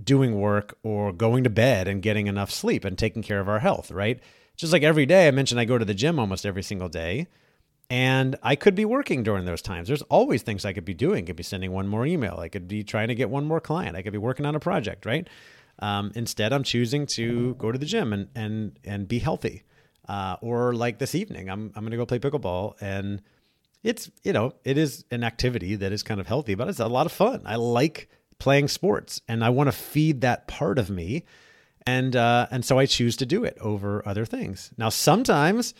doing 0.02 0.38
work 0.38 0.76
or 0.82 1.12
going 1.12 1.44
to 1.44 1.50
bed 1.50 1.88
and 1.88 2.02
getting 2.02 2.26
enough 2.26 2.50
sleep 2.50 2.84
and 2.84 2.98
taking 2.98 3.22
care 3.22 3.40
of 3.40 3.48
our 3.48 3.60
health, 3.60 3.90
right? 3.90 4.20
Just 4.56 4.72
like 4.72 4.82
every 4.82 5.06
day, 5.06 5.28
I 5.28 5.30
mentioned 5.30 5.58
I 5.58 5.64
go 5.64 5.78
to 5.78 5.84
the 5.84 5.94
gym 5.94 6.18
almost 6.18 6.44
every 6.44 6.62
single 6.62 6.88
day. 6.88 7.28
And 7.88 8.36
I 8.42 8.56
could 8.56 8.74
be 8.74 8.84
working 8.84 9.22
during 9.22 9.44
those 9.44 9.62
times. 9.62 9.86
There's 9.86 10.02
always 10.02 10.42
things 10.42 10.64
I 10.64 10.72
could 10.72 10.84
be 10.84 10.92
doing. 10.92 11.24
I 11.24 11.26
could 11.28 11.36
be 11.36 11.44
sending 11.44 11.70
one 11.70 11.86
more 11.86 12.04
email. 12.04 12.38
I 12.40 12.48
could 12.48 12.66
be 12.66 12.82
trying 12.82 13.08
to 13.08 13.14
get 13.14 13.30
one 13.30 13.44
more 13.44 13.60
client. 13.60 13.96
I 13.96 14.02
could 14.02 14.12
be 14.12 14.18
working 14.18 14.44
on 14.44 14.56
a 14.56 14.60
project, 14.60 15.06
right? 15.06 15.28
Um, 15.78 16.12
instead, 16.14 16.52
I'm 16.52 16.62
choosing 16.62 17.06
to 17.06 17.54
go 17.54 17.70
to 17.70 17.78
the 17.78 17.86
gym 17.86 18.12
and 18.12 18.28
and 18.34 18.78
and 18.84 19.08
be 19.08 19.18
healthy. 19.18 19.62
Uh, 20.08 20.36
or 20.40 20.72
like 20.72 20.98
this 20.98 21.14
evening, 21.14 21.50
I'm 21.50 21.72
I'm 21.74 21.82
going 21.82 21.90
to 21.90 21.96
go 21.96 22.06
play 22.06 22.18
pickleball, 22.18 22.74
and 22.80 23.22
it's 23.82 24.10
you 24.22 24.32
know 24.32 24.52
it 24.64 24.78
is 24.78 25.04
an 25.10 25.24
activity 25.24 25.74
that 25.76 25.92
is 25.92 26.02
kind 26.02 26.20
of 26.20 26.26
healthy, 26.26 26.54
but 26.54 26.68
it's 26.68 26.80
a 26.80 26.86
lot 26.86 27.06
of 27.06 27.12
fun. 27.12 27.42
I 27.44 27.56
like 27.56 28.08
playing 28.38 28.68
sports, 28.68 29.20
and 29.28 29.44
I 29.44 29.50
want 29.50 29.68
to 29.68 29.72
feed 29.72 30.20
that 30.20 30.46
part 30.46 30.78
of 30.78 30.90
me, 30.90 31.24
and 31.86 32.14
uh, 32.14 32.46
and 32.50 32.64
so 32.64 32.78
I 32.78 32.86
choose 32.86 33.16
to 33.16 33.26
do 33.26 33.44
it 33.44 33.58
over 33.60 34.06
other 34.06 34.24
things. 34.24 34.70
Now, 34.76 34.88
sometimes 34.90 35.74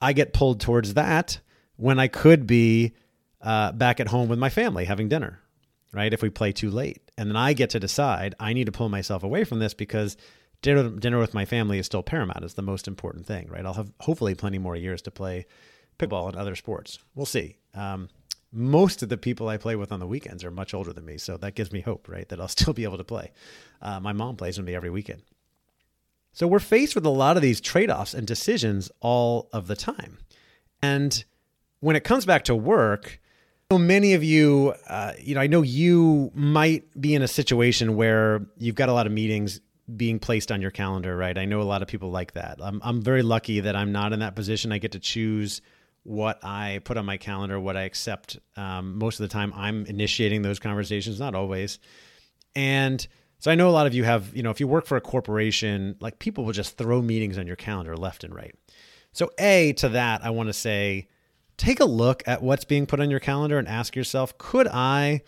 I 0.00 0.12
get 0.12 0.32
pulled 0.32 0.60
towards 0.60 0.94
that 0.94 1.38
when 1.76 1.98
I 1.98 2.08
could 2.08 2.46
be 2.46 2.94
uh, 3.40 3.72
back 3.72 4.00
at 4.00 4.08
home 4.08 4.28
with 4.28 4.38
my 4.38 4.50
family 4.50 4.84
having 4.84 5.08
dinner, 5.08 5.40
right? 5.94 6.12
If 6.12 6.22
we 6.22 6.30
play 6.30 6.52
too 6.52 6.70
late. 6.70 7.10
And 7.16 7.30
then 7.30 7.36
I 7.36 7.52
get 7.52 7.70
to 7.70 7.80
decide 7.80 8.34
I 8.40 8.52
need 8.52 8.66
to 8.66 8.72
pull 8.72 8.88
myself 8.88 9.22
away 9.22 9.44
from 9.44 9.60
this 9.60 9.74
because 9.74 10.16
dinner, 10.62 10.90
dinner 10.90 11.18
with 11.18 11.34
my 11.34 11.44
family 11.44 11.78
is 11.78 11.86
still 11.86 12.02
paramount. 12.02 12.44
It's 12.44 12.54
the 12.54 12.62
most 12.62 12.88
important 12.88 13.26
thing, 13.26 13.48
right? 13.48 13.64
I'll 13.64 13.74
have 13.74 13.92
hopefully 14.00 14.34
plenty 14.34 14.58
more 14.58 14.76
years 14.76 15.02
to 15.02 15.10
play 15.10 15.46
pickleball 15.98 16.28
and 16.28 16.36
other 16.36 16.56
sports. 16.56 16.98
We'll 17.14 17.26
see. 17.26 17.58
Um, 17.74 18.08
most 18.52 19.02
of 19.02 19.08
the 19.08 19.16
people 19.16 19.48
I 19.48 19.56
play 19.56 19.76
with 19.76 19.92
on 19.92 20.00
the 20.00 20.06
weekends 20.06 20.44
are 20.44 20.50
much 20.50 20.74
older 20.74 20.92
than 20.92 21.04
me, 21.04 21.18
so 21.18 21.36
that 21.38 21.54
gives 21.54 21.72
me 21.72 21.80
hope, 21.80 22.08
right? 22.08 22.28
That 22.28 22.40
I'll 22.40 22.48
still 22.58 22.72
be 22.72 22.84
able 22.84 22.98
to 22.98 23.04
play. 23.04 23.32
Uh, 23.80 24.00
my 24.00 24.12
mom 24.12 24.36
plays 24.36 24.56
with 24.58 24.66
me 24.66 24.74
every 24.74 24.90
weekend. 24.90 25.22
So 26.32 26.48
we're 26.48 26.58
faced 26.58 26.96
with 26.96 27.06
a 27.06 27.10
lot 27.10 27.36
of 27.36 27.42
these 27.42 27.60
trade 27.60 27.90
offs 27.90 28.12
and 28.12 28.26
decisions 28.26 28.90
all 29.00 29.48
of 29.52 29.68
the 29.68 29.76
time. 29.76 30.18
And 30.82 31.24
when 31.78 31.94
it 31.94 32.02
comes 32.02 32.26
back 32.26 32.44
to 32.44 32.56
work, 32.56 33.20
many 33.78 34.14
of 34.14 34.24
you, 34.24 34.74
uh, 34.88 35.12
you 35.18 35.34
know, 35.34 35.40
I 35.40 35.46
know 35.46 35.62
you 35.62 36.30
might 36.34 36.84
be 37.00 37.14
in 37.14 37.22
a 37.22 37.28
situation 37.28 37.96
where 37.96 38.46
you've 38.58 38.74
got 38.74 38.88
a 38.88 38.92
lot 38.92 39.06
of 39.06 39.12
meetings 39.12 39.60
being 39.96 40.18
placed 40.18 40.50
on 40.50 40.62
your 40.62 40.70
calendar, 40.70 41.16
right? 41.16 41.36
I 41.36 41.44
know 41.44 41.60
a 41.60 41.64
lot 41.64 41.82
of 41.82 41.88
people 41.88 42.10
like 42.10 42.32
that. 42.32 42.58
I'm, 42.62 42.80
I'm 42.82 43.02
very 43.02 43.22
lucky 43.22 43.60
that 43.60 43.76
I'm 43.76 43.92
not 43.92 44.12
in 44.12 44.20
that 44.20 44.34
position. 44.34 44.72
I 44.72 44.78
get 44.78 44.92
to 44.92 44.98
choose 44.98 45.60
what 46.04 46.42
I 46.44 46.80
put 46.84 46.96
on 46.96 47.04
my 47.06 47.16
calendar, 47.16 47.58
what 47.60 47.76
I 47.76 47.82
accept. 47.82 48.38
Um, 48.56 48.98
most 48.98 49.20
of 49.20 49.24
the 49.24 49.32
time, 49.32 49.52
I'm 49.54 49.86
initiating 49.86 50.42
those 50.42 50.58
conversations, 50.58 51.18
not 51.18 51.34
always. 51.34 51.78
And 52.54 53.06
so 53.38 53.50
I 53.50 53.56
know 53.56 53.68
a 53.68 53.72
lot 53.72 53.86
of 53.86 53.94
you 53.94 54.04
have, 54.04 54.34
you 54.34 54.42
know, 54.42 54.50
if 54.50 54.60
you 54.60 54.66
work 54.66 54.86
for 54.86 54.96
a 54.96 55.00
corporation, 55.00 55.96
like 56.00 56.18
people 56.18 56.44
will 56.44 56.52
just 56.52 56.78
throw 56.78 57.02
meetings 57.02 57.36
on 57.36 57.46
your 57.46 57.56
calendar 57.56 57.96
left 57.96 58.24
and 58.24 58.34
right. 58.34 58.54
So, 59.12 59.30
A, 59.38 59.74
to 59.74 59.90
that, 59.90 60.24
I 60.24 60.30
want 60.30 60.48
to 60.48 60.52
say, 60.52 61.08
take 61.56 61.80
a 61.80 61.84
look 61.84 62.22
at 62.26 62.42
what's 62.42 62.64
being 62.64 62.86
put 62.86 63.00
on 63.00 63.10
your 63.10 63.20
calendar 63.20 63.58
and 63.58 63.68
ask 63.68 63.94
yourself 63.96 64.36
could 64.38 64.68
I 64.68 65.22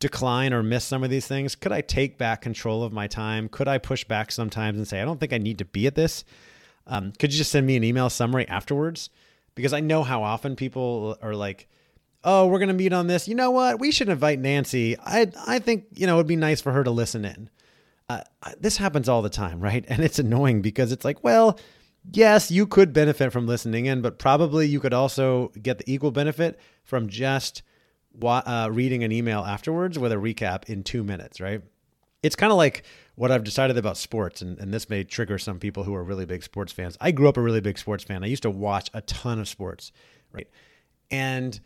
decline 0.00 0.52
or 0.52 0.62
miss 0.62 0.84
some 0.84 1.02
of 1.02 1.10
these 1.10 1.26
things? 1.26 1.54
Could 1.54 1.72
I 1.72 1.80
take 1.80 2.18
back 2.18 2.40
control 2.42 2.82
of 2.82 2.92
my 2.92 3.06
time? 3.06 3.48
Could 3.48 3.68
I 3.68 3.78
push 3.78 4.04
back 4.04 4.30
sometimes 4.30 4.78
and 4.78 4.86
say, 4.86 5.00
I 5.00 5.04
don't 5.04 5.18
think 5.18 5.32
I 5.32 5.38
need 5.38 5.58
to 5.58 5.64
be 5.64 5.86
at 5.86 5.94
this? 5.94 6.24
Um, 6.86 7.12
could 7.18 7.32
you 7.32 7.38
just 7.38 7.50
send 7.50 7.66
me 7.66 7.76
an 7.76 7.84
email 7.84 8.08
summary 8.08 8.48
afterwards? 8.48 9.10
Because 9.54 9.72
I 9.72 9.80
know 9.80 10.04
how 10.04 10.22
often 10.22 10.56
people 10.56 11.18
are 11.20 11.34
like, 11.34 11.68
oh, 12.24 12.46
we're 12.46 12.58
going 12.58 12.68
to 12.68 12.74
meet 12.74 12.92
on 12.92 13.06
this. 13.06 13.28
You 13.28 13.34
know 13.34 13.50
what? 13.50 13.78
We 13.80 13.90
should 13.90 14.08
invite 14.08 14.38
Nancy. 14.38 14.96
I, 14.98 15.30
I 15.46 15.58
think, 15.58 15.86
you 15.94 16.06
know, 16.06 16.16
it'd 16.16 16.26
be 16.26 16.36
nice 16.36 16.60
for 16.60 16.72
her 16.72 16.84
to 16.84 16.90
listen 16.90 17.24
in. 17.24 17.50
Uh, 18.08 18.22
this 18.58 18.76
happens 18.76 19.08
all 19.08 19.22
the 19.22 19.28
time, 19.28 19.60
right? 19.60 19.84
And 19.88 20.02
it's 20.02 20.18
annoying 20.18 20.62
because 20.62 20.92
it's 20.92 21.04
like, 21.04 21.22
well, 21.22 21.58
yes, 22.12 22.50
you 22.50 22.66
could 22.66 22.92
benefit 22.92 23.32
from 23.32 23.46
listening 23.46 23.86
in, 23.86 24.02
but 24.02 24.18
probably 24.18 24.66
you 24.66 24.80
could 24.80 24.94
also 24.94 25.48
get 25.60 25.78
the 25.78 25.92
equal 25.92 26.10
benefit 26.10 26.58
from 26.84 27.08
just 27.08 27.62
uh, 28.22 28.68
reading 28.72 29.04
an 29.04 29.12
email 29.12 29.40
afterwards 29.40 29.98
with 29.98 30.12
a 30.12 30.16
recap 30.16 30.68
in 30.68 30.82
two 30.82 31.04
minutes, 31.04 31.40
right? 31.40 31.62
It's 32.22 32.36
kind 32.36 32.50
of 32.50 32.58
like 32.58 32.84
what 33.14 33.30
I've 33.30 33.44
decided 33.44 33.78
about 33.78 33.96
sports, 33.96 34.42
and, 34.42 34.58
and 34.58 34.72
this 34.72 34.88
may 34.88 35.04
trigger 35.04 35.38
some 35.38 35.58
people 35.58 35.84
who 35.84 35.94
are 35.94 36.02
really 36.02 36.26
big 36.26 36.42
sports 36.42 36.72
fans. 36.72 36.96
I 37.00 37.12
grew 37.12 37.28
up 37.28 37.36
a 37.36 37.40
really 37.40 37.60
big 37.60 37.78
sports 37.78 38.04
fan. 38.04 38.24
I 38.24 38.26
used 38.26 38.42
to 38.42 38.50
watch 38.50 38.90
a 38.94 39.02
ton 39.02 39.38
of 39.38 39.48
sports, 39.48 39.92
right? 40.32 40.48
And 41.10 41.58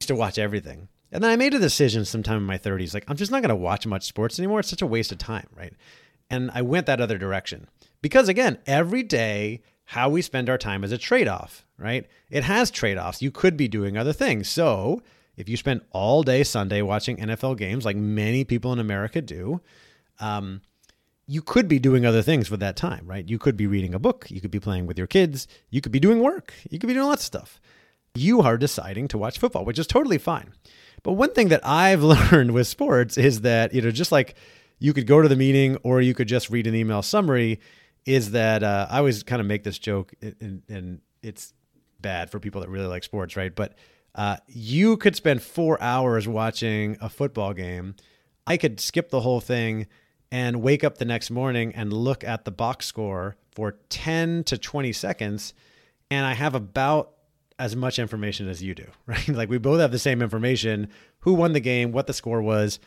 used 0.00 0.08
to 0.08 0.14
watch 0.14 0.38
everything. 0.38 0.88
And 1.10 1.22
then 1.22 1.30
I 1.30 1.36
made 1.36 1.54
a 1.54 1.58
decision 1.58 2.04
sometime 2.04 2.38
in 2.38 2.42
my 2.42 2.58
30s 2.58 2.92
like, 2.92 3.04
I'm 3.08 3.16
just 3.16 3.30
not 3.30 3.40
going 3.40 3.50
to 3.50 3.56
watch 3.56 3.86
much 3.86 4.04
sports 4.04 4.38
anymore. 4.38 4.60
It's 4.60 4.68
such 4.68 4.82
a 4.82 4.86
waste 4.86 5.12
of 5.12 5.18
time, 5.18 5.46
right? 5.56 5.72
And 6.28 6.50
I 6.52 6.62
went 6.62 6.86
that 6.86 7.00
other 7.00 7.18
direction. 7.18 7.68
Because 8.02 8.28
again, 8.28 8.58
every 8.66 9.02
day 9.02 9.62
how 9.84 10.08
we 10.08 10.22
spend 10.22 10.48
our 10.48 10.58
time 10.58 10.84
is 10.84 10.92
a 10.92 10.98
trade 10.98 11.28
off, 11.28 11.64
right? 11.78 12.06
It 12.30 12.44
has 12.44 12.70
trade 12.70 12.98
offs. 12.98 13.22
You 13.22 13.30
could 13.30 13.56
be 13.56 13.68
doing 13.68 13.96
other 13.96 14.12
things. 14.12 14.48
So 14.48 15.02
if 15.36 15.48
you 15.48 15.56
spend 15.56 15.82
all 15.90 16.22
day 16.22 16.44
Sunday 16.44 16.82
watching 16.82 17.16
NFL 17.18 17.58
games, 17.58 17.84
like 17.84 17.96
many 17.96 18.44
people 18.44 18.72
in 18.72 18.78
America 18.78 19.20
do, 19.20 19.60
um, 20.20 20.62
you 21.26 21.42
could 21.42 21.68
be 21.68 21.78
doing 21.78 22.04
other 22.04 22.22
things 22.22 22.50
with 22.50 22.60
that 22.60 22.76
time, 22.76 23.06
right? 23.06 23.28
You 23.28 23.38
could 23.38 23.56
be 23.56 23.66
reading 23.66 23.94
a 23.94 23.98
book. 23.98 24.26
You 24.30 24.40
could 24.40 24.50
be 24.50 24.60
playing 24.60 24.86
with 24.86 24.98
your 24.98 25.06
kids. 25.06 25.48
You 25.70 25.80
could 25.80 25.92
be 25.92 26.00
doing 26.00 26.20
work. 26.20 26.52
You 26.70 26.78
could 26.78 26.86
be 26.86 26.94
doing 26.94 27.08
lots 27.08 27.22
of 27.22 27.26
stuff. 27.26 27.60
You 28.14 28.42
are 28.42 28.56
deciding 28.56 29.08
to 29.08 29.18
watch 29.18 29.38
football, 29.38 29.64
which 29.64 29.78
is 29.78 29.86
totally 29.86 30.18
fine. 30.18 30.52
But 31.02 31.12
one 31.12 31.32
thing 31.32 31.48
that 31.48 31.66
I've 31.66 32.02
learned 32.32 32.52
with 32.52 32.66
sports 32.66 33.18
is 33.18 33.40
that, 33.40 33.74
you 33.74 33.82
know, 33.82 33.90
just 33.90 34.12
like 34.12 34.34
you 34.78 34.92
could 34.92 35.06
go 35.06 35.22
to 35.22 35.28
the 35.28 35.36
meeting 35.36 35.76
or 35.82 36.00
you 36.00 36.14
could 36.14 36.28
just 36.28 36.50
read 36.50 36.66
an 36.66 36.74
email 36.74 37.02
summary, 37.02 37.60
is 38.06 38.32
that 38.32 38.62
uh, 38.62 38.86
I 38.90 38.98
always 38.98 39.22
kind 39.22 39.40
of 39.40 39.46
make 39.46 39.64
this 39.64 39.78
joke, 39.78 40.12
and, 40.20 40.62
and, 40.68 41.00
it's 41.22 41.54
bad 42.02 42.28
for 42.28 42.38
people 42.38 42.60
that 42.60 42.68
really 42.68 42.86
like 42.86 43.02
sports, 43.02 43.34
right? 43.34 43.54
But 43.54 43.78
uh, 44.14 44.36
you 44.46 44.98
could 44.98 45.16
spend 45.16 45.42
four 45.42 45.80
hours 45.80 46.28
watching 46.28 46.98
a 47.00 47.08
football 47.08 47.54
game. 47.54 47.94
I 48.46 48.58
could 48.58 48.78
skip 48.78 49.08
the 49.08 49.22
whole 49.22 49.40
thing 49.40 49.86
and 50.30 50.60
wake 50.60 50.84
up 50.84 50.98
the 50.98 51.06
next 51.06 51.30
morning 51.30 51.74
and 51.74 51.94
look 51.94 52.22
at 52.22 52.44
the 52.44 52.50
box 52.50 52.84
score 52.84 53.36
for 53.54 53.78
10 53.88 54.44
to 54.44 54.58
20 54.58 54.92
seconds 54.92 55.54
and 56.10 56.26
I 56.26 56.34
have 56.34 56.54
about 56.54 57.12
as 57.58 57.76
much 57.76 57.98
information 57.98 58.48
as 58.48 58.62
you 58.62 58.74
do, 58.74 58.86
right? 59.06 59.28
like 59.28 59.48
we 59.48 59.58
both 59.58 59.80
have 59.80 59.92
the 59.92 59.98
same 59.98 60.22
information, 60.22 60.88
who 61.20 61.34
won 61.34 61.52
the 61.52 61.60
game, 61.60 61.92
what 61.92 62.06
the 62.06 62.12
score 62.12 62.42
was, 62.42 62.78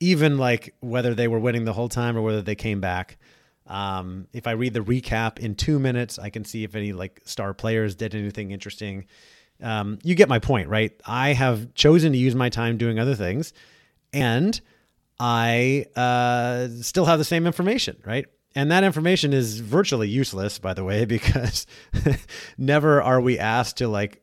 even 0.00 0.38
like 0.38 0.74
whether 0.80 1.14
they 1.14 1.28
were 1.28 1.38
winning 1.38 1.64
the 1.64 1.72
whole 1.72 1.88
time 1.88 2.16
or 2.16 2.22
whether 2.22 2.42
they 2.42 2.54
came 2.54 2.80
back. 2.80 3.18
Um, 3.68 4.26
if 4.32 4.46
I 4.46 4.52
read 4.52 4.74
the 4.74 4.80
recap 4.80 5.38
in 5.38 5.54
two 5.54 5.78
minutes, 5.78 6.18
I 6.18 6.30
can 6.30 6.44
see 6.44 6.64
if 6.64 6.74
any 6.74 6.92
like 6.92 7.20
star 7.24 7.54
players 7.54 7.94
did 7.94 8.14
anything 8.14 8.50
interesting. 8.50 9.04
Um, 9.62 9.98
you 10.02 10.14
get 10.14 10.28
my 10.28 10.38
point, 10.38 10.68
right? 10.68 10.92
I 11.04 11.34
have 11.34 11.74
chosen 11.74 12.12
to 12.12 12.18
use 12.18 12.34
my 12.34 12.48
time 12.48 12.78
doing 12.78 12.98
other 12.98 13.14
things, 13.14 13.52
and 14.12 14.58
I 15.20 15.86
uh, 15.96 16.68
still 16.80 17.04
have 17.04 17.18
the 17.18 17.24
same 17.24 17.46
information, 17.46 17.96
right? 18.04 18.26
And 18.54 18.70
that 18.70 18.84
information 18.84 19.32
is 19.32 19.60
virtually 19.60 20.08
useless, 20.08 20.58
by 20.58 20.74
the 20.74 20.84
way, 20.84 21.04
because 21.04 21.66
never 22.56 23.02
are 23.02 23.20
we 23.20 23.38
asked 23.38 23.78
to 23.78 23.88
like, 23.88 24.22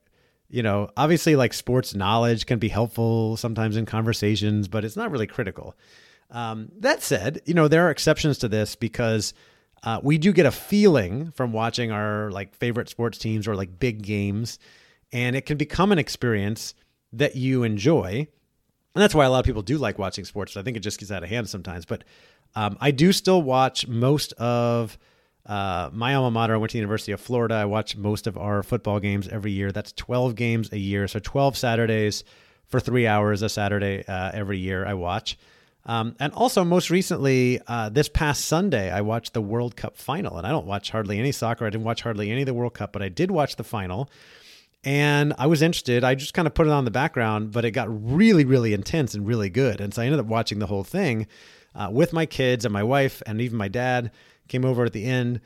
you 0.49 0.63
know, 0.63 0.89
obviously 0.97 1.36
like 1.36 1.53
sports 1.53 1.93
knowledge 1.93 2.45
can 2.45 2.60
be 2.60 2.69
helpful 2.69 3.38
sometimes 3.38 3.77
in 3.77 3.86
conversations, 3.86 4.67
but 4.67 4.84
it's 4.84 4.95
not 4.95 5.12
really 5.12 5.27
critical. 5.27 5.75
Um, 6.32 6.72
that 6.80 7.04
said, 7.04 7.42
you 7.46 7.54
know, 7.54 7.68
there 7.68 7.88
are 7.88 7.92
exceptions 7.92 8.38
to 8.40 8.48
this 8.48 8.76
because 8.76 9.34
uh, 9.84 10.00
we 10.02 10.18
do 10.18 10.34
get 10.34 10.46
a 10.46 10.52
feeling 10.52 11.32
from 11.32 11.54
watching 11.54 11.92
our 11.92 12.32
like 12.32 12.56
favorite 12.56 12.90
sports 12.90 13.18
teams 13.18 13.48
or 13.48 13.56
like 13.56 13.80
big 13.80 14.02
games, 14.02 14.60
and 15.12 15.36
it 15.36 15.46
can 15.46 15.58
become 15.58 15.92
an 15.92 16.00
experience 16.00 16.74
that 17.14 17.36
you 17.36 17.64
enjoy 17.64 18.28
and 18.96 19.02
that's 19.02 19.14
why 19.14 19.26
a 19.26 19.30
lot 19.30 19.40
of 19.40 19.46
people 19.46 19.62
do 19.62 19.78
like 19.78 20.00
watching 20.00 20.24
sports. 20.24 20.56
I 20.56 20.62
think 20.62 20.78
it 20.78 20.80
just 20.80 21.00
gets 21.00 21.12
out 21.12 21.22
of 21.22 21.30
hand 21.30 21.50
sometimes. 21.50 21.86
But 21.86 22.06
um, 22.56 22.78
I 22.80 22.92
do 22.92 23.12
still 23.12 23.42
watch 23.42 23.88
most 23.88 24.32
of 24.34 24.98
uh, 25.46 25.90
my 25.92 26.16
alma 26.16 26.32
mater. 26.32 26.54
I 26.54 26.58
went 26.58 26.72
to 26.72 26.76
the 26.76 26.80
University 26.80 27.12
of 27.12 27.20
Florida. 27.20 27.56
I 27.56 27.66
watch 27.66 27.98
most 27.98 28.26
of 28.26 28.38
our 28.38 28.64
football 28.64 29.02
games 29.02 29.28
every 29.28 29.52
year. 29.52 29.74
That's 29.74 29.92
12 29.92 30.36
games 30.36 30.72
a 30.72 30.80
year. 30.80 31.10
So 31.10 31.20
12 31.20 31.58
Saturdays 31.58 32.24
for 32.68 32.80
three 32.80 33.06
hours 33.06 33.42
a 33.42 33.50
Saturday 33.50 34.06
uh, 34.08 34.32
every 34.34 34.60
year 34.60 34.86
I 34.86 34.94
watch. 34.94 35.38
Um, 35.86 36.15
and 36.19 36.34
also, 36.34 36.63
most 36.63 36.89
recently, 36.89 37.62
uh, 37.67 37.89
this 37.89 38.10
past 38.10 38.45
Sunday, 38.45 38.91
I 38.91 39.02
watched 39.02 39.34
the 39.34 39.41
World 39.41 39.76
Cup 39.76 39.98
final. 39.98 40.38
And 40.38 40.48
I 40.48 40.50
don't 40.50 40.65
watch 40.65 40.89
hardly 40.89 41.19
any 41.19 41.32
soccer. 41.32 41.65
I 41.65 41.69
didn't 41.69 41.84
watch 41.84 42.02
hardly 42.02 42.32
any 42.32 42.41
of 42.41 42.48
the 42.48 42.54
World 42.54 42.74
Cup, 42.74 42.91
but 42.91 43.02
I 43.02 43.10
did 43.10 43.30
watch 43.32 43.56
the 43.56 43.63
final 43.63 44.10
and 44.86 45.34
I 45.39 45.48
was 45.48 45.63
interested. 45.63 46.04
I 46.04 46.13
just 46.13 46.36
kind 46.36 46.48
of 46.48 46.54
put 46.54 46.67
it 46.67 46.71
on 46.71 46.86
the 46.86 46.91
background, 46.91 47.52
but 47.52 47.65
it 47.65 47.71
got 47.71 47.88
really, 47.89 48.45
really 48.45 48.71
intense 48.71 49.15
and 49.15 49.28
really 49.28 49.50
good. 49.50 49.82
And 49.82 49.93
so 49.93 50.02
I 50.02 50.06
ended 50.06 50.19
up 50.19 50.28
watching 50.28 50.60
the 50.60 50.67
whole 50.67 50.84
thing 50.84 51.26
uh, 51.74 51.89
with 51.91 52.13
my 52.13 52.28
kids 52.28 52.65
and 52.65 52.71
my 52.71 52.84
wife, 52.84 53.24
and 53.26 53.41
even 53.41 53.58
my 53.58 53.67
dad 53.67 54.12
came 54.48 54.63
over 54.63 54.86
at 54.86 54.93
the 54.93 55.06
end. 55.06 55.41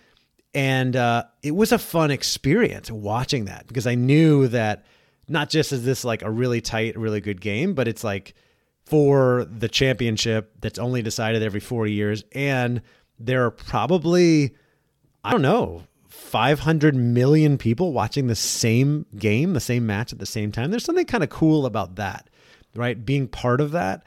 And 0.53 0.95
uh, 0.95 1.23
it 1.41 1.55
was 1.55 1.71
a 1.71 1.77
fun 1.77 2.11
experience 2.11 2.91
watching 2.91 3.45
that 3.45 3.65
because 3.67 3.87
I 3.87 3.95
knew 3.95 4.49
that 4.49 4.85
not 5.29 5.49
just 5.49 5.71
is 5.71 5.85
this 5.85 6.03
like 6.03 6.21
a 6.21 6.29
really 6.29 6.59
tight, 6.59 6.97
really 6.97 7.21
good 7.21 7.39
game, 7.39 7.75
but 7.75 7.87
it's 7.87 8.03
like 8.03 8.33
for 8.89 9.45
the 9.45 9.69
championship 9.69 10.51
that's 10.61 10.79
only 10.79 11.03
decided 11.03 11.43
every 11.43 11.59
four 11.59 11.85
years. 11.85 12.23
And 12.31 12.81
there 13.19 13.45
are 13.45 13.51
probably, 13.51 14.55
I 15.23 15.31
don't 15.31 15.43
know, 15.43 15.83
500 16.07 16.95
million 16.95 17.59
people 17.59 17.93
watching 17.93 18.25
the 18.25 18.35
same 18.35 19.05
game, 19.15 19.53
the 19.53 19.59
same 19.59 19.85
match 19.85 20.11
at 20.11 20.17
the 20.17 20.25
same 20.25 20.51
time. 20.51 20.71
There's 20.71 20.83
something 20.83 21.05
kind 21.05 21.23
of 21.23 21.29
cool 21.29 21.67
about 21.67 21.95
that, 21.97 22.31
right? 22.75 23.05
Being 23.05 23.27
part 23.27 23.61
of 23.61 23.71
that. 23.71 24.03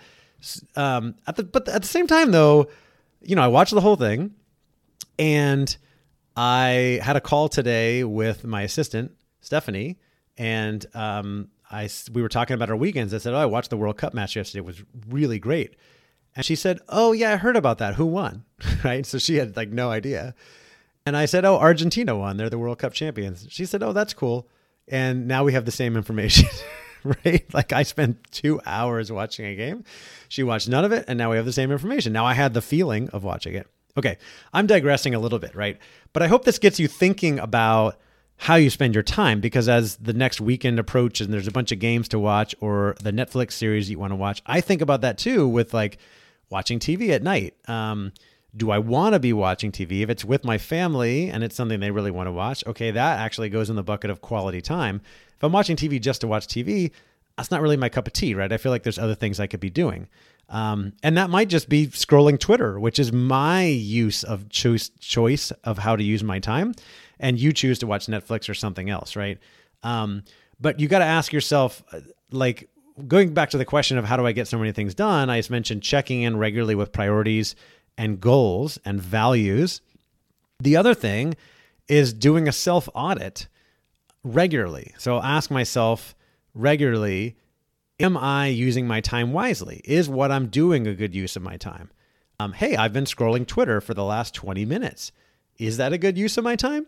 Um, 0.75 1.15
at 1.29 1.37
the, 1.37 1.45
but 1.45 1.69
at 1.69 1.83
the 1.83 1.89
same 1.89 2.09
time, 2.09 2.33
though, 2.33 2.69
you 3.21 3.37
know, 3.37 3.43
I 3.43 3.49
watched 3.49 3.73
the 3.73 3.81
whole 3.81 3.95
thing 3.95 4.35
and 5.17 5.77
I 6.37 6.99
had 7.05 7.15
a 7.15 7.21
call 7.21 7.49
today 7.49 8.03
with 8.03 8.45
my 8.45 8.63
assistant, 8.63 9.13
Stephanie, 9.43 9.99
and 10.37 10.85
um, 10.93 11.51
I, 11.73 11.89
we 12.13 12.23
were 12.23 12.29
talking 12.29 12.55
about 12.55 12.71
our 12.71 12.77
weekends. 12.77 13.15
I 13.15 13.19
said, 13.19 13.35
Oh, 13.35 13.39
I 13.39 13.47
watched 13.47 13.71
the 13.71 13.77
World 13.77 13.97
Cup 13.97 14.15
match 14.15 14.37
yesterday. 14.37 14.59
It 14.59 14.67
was 14.67 14.83
really 15.09 15.39
great. 15.39 15.75
And 16.37 16.45
she 16.45 16.55
said, 16.55 16.81
Oh, 16.89 17.13
yeah, 17.13 17.33
I 17.33 17.37
heard 17.37 17.57
about 17.57 17.79
that. 17.79 17.95
Who 17.95 18.07
won? 18.07 18.45
right. 18.85 19.07
So 19.07 19.19
she 19.19 19.37
had 19.37 19.57
like 19.57 19.71
no 19.71 19.91
idea. 19.91 20.35
And 21.05 21.17
I 21.17 21.25
said, 21.27 21.45
"Oh, 21.45 21.57
Argentina 21.57 22.17
won. 22.17 22.37
They're 22.37 22.51
the 22.51 22.59
World 22.59 22.79
Cup 22.79 22.93
champions." 22.93 23.47
She 23.51 23.67
said, 23.67 23.83
"Oh, 23.83 23.93
that's 23.93 24.15
cool." 24.15 24.49
And 24.89 25.27
now 25.27 25.45
we 25.45 25.53
have 25.53 25.65
the 25.65 25.73
same 25.73 25.97
information, 25.97 26.49
right? 27.05 27.45
Like 27.53 27.73
I 27.73 27.83
spent 27.83 28.31
2 28.33 28.61
hours 28.67 29.11
watching 29.11 29.47
a 29.47 29.55
game. 29.55 29.85
She 30.29 30.43
watched 30.43 30.69
none 30.69 30.85
of 30.85 30.93
it, 30.93 31.05
and 31.09 31.19
now 31.19 31.31
we 31.31 31.37
have 31.37 31.45
the 31.45 31.53
same 31.53 31.73
information. 31.73 32.13
Now 32.13 32.25
I 32.25 32.35
had 32.35 32.55
the 32.55 32.63
feeling 32.63 33.09
of 33.11 33.25
watching 33.25 33.55
it. 33.55 33.67
Okay, 33.97 34.17
I'm 34.53 34.67
digressing 34.67 35.15
a 35.15 35.19
little 35.19 35.39
bit, 35.39 35.55
right? 35.55 35.79
But 36.13 36.23
I 36.23 36.27
hope 36.27 36.45
this 36.45 36.59
gets 36.59 36.79
you 36.81 36.89
thinking 36.89 37.39
about 37.39 37.99
how 38.43 38.57
you 38.57 38.71
spend 38.71 38.93
your 38.93 39.05
time 39.05 39.41
because 39.41 39.69
as 39.69 39.95
the 39.99 40.13
next 40.13 40.41
weekend 40.41 40.77
approaches 40.81 41.29
and 41.29 41.33
there's 41.33 41.47
a 41.47 41.53
bunch 41.53 41.71
of 41.71 41.79
games 41.79 42.09
to 42.09 42.19
watch 42.19 42.57
or 42.59 42.97
the 43.01 43.13
Netflix 43.13 43.53
series 43.53 43.89
you 43.89 44.01
want 44.01 44.11
to 44.11 44.17
watch, 44.17 44.43
I 44.45 44.61
think 44.61 44.83
about 44.83 45.03
that 45.03 45.17
too 45.17 45.47
with 45.47 45.73
like 45.73 45.99
watching 46.51 46.81
TV 46.81 47.11
at 47.11 47.23
night. 47.23 47.55
Um, 47.69 48.11
do 48.57 48.73
I 48.73 48.79
want 48.79 49.13
to 49.13 49.21
be 49.21 49.33
watching 49.33 49.71
TV? 49.71 50.01
If 50.01 50.11
it's 50.11 50.25
with 50.25 50.45
my 50.45 50.59
family 50.59 51.31
and 51.31 51.45
it's 51.45 51.55
something 51.55 51.79
they 51.79 51.93
really 51.93 52.11
want 52.11 52.27
to 52.27 52.33
watch, 52.33 52.67
okay, 52.67 52.91
that 52.91 53.21
actually 53.21 53.49
goes 53.49 53.71
in 53.71 53.77
the 53.77 53.83
bucket 53.85 54.11
of 54.11 54.21
quality 54.23 54.61
time. 54.61 55.01
If 55.37 55.45
I'm 55.45 55.53
watching 55.53 55.77
TV 55.77 56.01
just 56.01 56.23
to 56.23 56.27
watch 56.27 56.49
TV, 56.49 56.91
that's 57.37 57.53
not 57.53 57.63
really 57.63 57.77
my 57.77 57.91
cup 57.91 58.09
of 58.09 58.13
tea, 58.13 58.35
right? 58.35 58.53
I 58.53 58.57
feel 58.57 58.73
like 58.73 58.83
there's 58.83 58.99
other 58.99 59.15
things 59.15 59.39
I 59.39 59.47
could 59.47 59.61
be 59.61 59.71
doing. 59.71 60.09
Um, 60.49 60.95
and 61.05 61.17
that 61.17 61.31
might 61.31 61.49
just 61.49 61.69
be 61.69 61.87
scrolling 61.87 62.41
Twitter, 62.41 62.81
which 62.81 62.99
is 62.99 63.13
my 63.13 63.65
use 63.67 64.25
of 64.25 64.49
choice, 64.49 64.91
choice 64.99 65.53
of 65.63 65.79
how 65.79 65.95
to 65.95 66.03
use 66.03 66.25
my 66.25 66.41
time. 66.41 66.75
And 67.23 67.41
you 67.41 67.53
choose 67.53 67.79
to 67.79 67.87
watch 67.87 68.07
Netflix 68.07 68.49
or 68.51 68.55
something 68.55 68.91
else, 68.91 69.17
right? 69.17 69.39
Um, 69.83 70.25
but 70.61 70.79
you 70.79 70.89
got 70.89 70.99
to 70.99 71.07
ask 71.07 71.33
yourself, 71.33 71.83
uh, 71.93 72.01
like, 72.31 72.69
going 73.09 73.33
back 73.33 73.51
to 73.51 73.59
the 73.59 73.65
question 73.65 73.97
of 73.97 74.05
how 74.05 74.19
do 74.19 74.27
I 74.27 74.33
get 74.33 74.49
so 74.49 74.59
many 74.59 74.73
things 74.73 74.95
done, 74.95 75.31
I 75.31 75.39
just 75.39 75.51
mentioned 75.51 75.83
checking 75.83 76.23
in 76.23 76.37
regularly 76.37 76.75
with 76.75 76.93
priorities 76.93 77.57
and 77.97 78.21
goals 78.21 78.79
and 78.85 79.01
values. 79.01 79.81
The 80.61 80.77
other 80.77 80.95
thing 80.95 81.35
is 81.89 82.13
doing 82.13 82.49
a 82.49 82.53
self 82.53 82.89
audit 82.95 83.49
regularly. 84.25 84.95
So 84.99 85.17
I'll 85.17 85.23
ask 85.23 85.51
myself 85.51 86.15
regularly 86.55 87.37
Am 88.01 88.17
I 88.17 88.49
using 88.49 88.87
my 88.89 89.01
time 89.01 89.33
wisely? 89.33 89.81
Is 89.85 90.09
what 90.09 90.33
I'm 90.33 90.49
doing 90.49 90.89
a 90.89 90.95
good 90.95 91.15
use 91.15 91.37
of 91.37 91.43
my 91.43 91.57
time? 91.57 91.91
Um, 92.41 92.53
hey, 92.53 92.75
I've 92.75 92.93
been 92.93 93.05
scrolling 93.05 93.47
Twitter 93.47 93.81
for 93.81 93.95
the 93.95 94.03
last 94.03 94.35
20 94.35 94.65
minutes. 94.65 95.13
Is 95.59 95.77
that 95.77 95.93
a 95.93 95.99
good 95.99 96.19
use 96.19 96.37
of 96.37 96.43
my 96.43 96.57
time? 96.57 96.87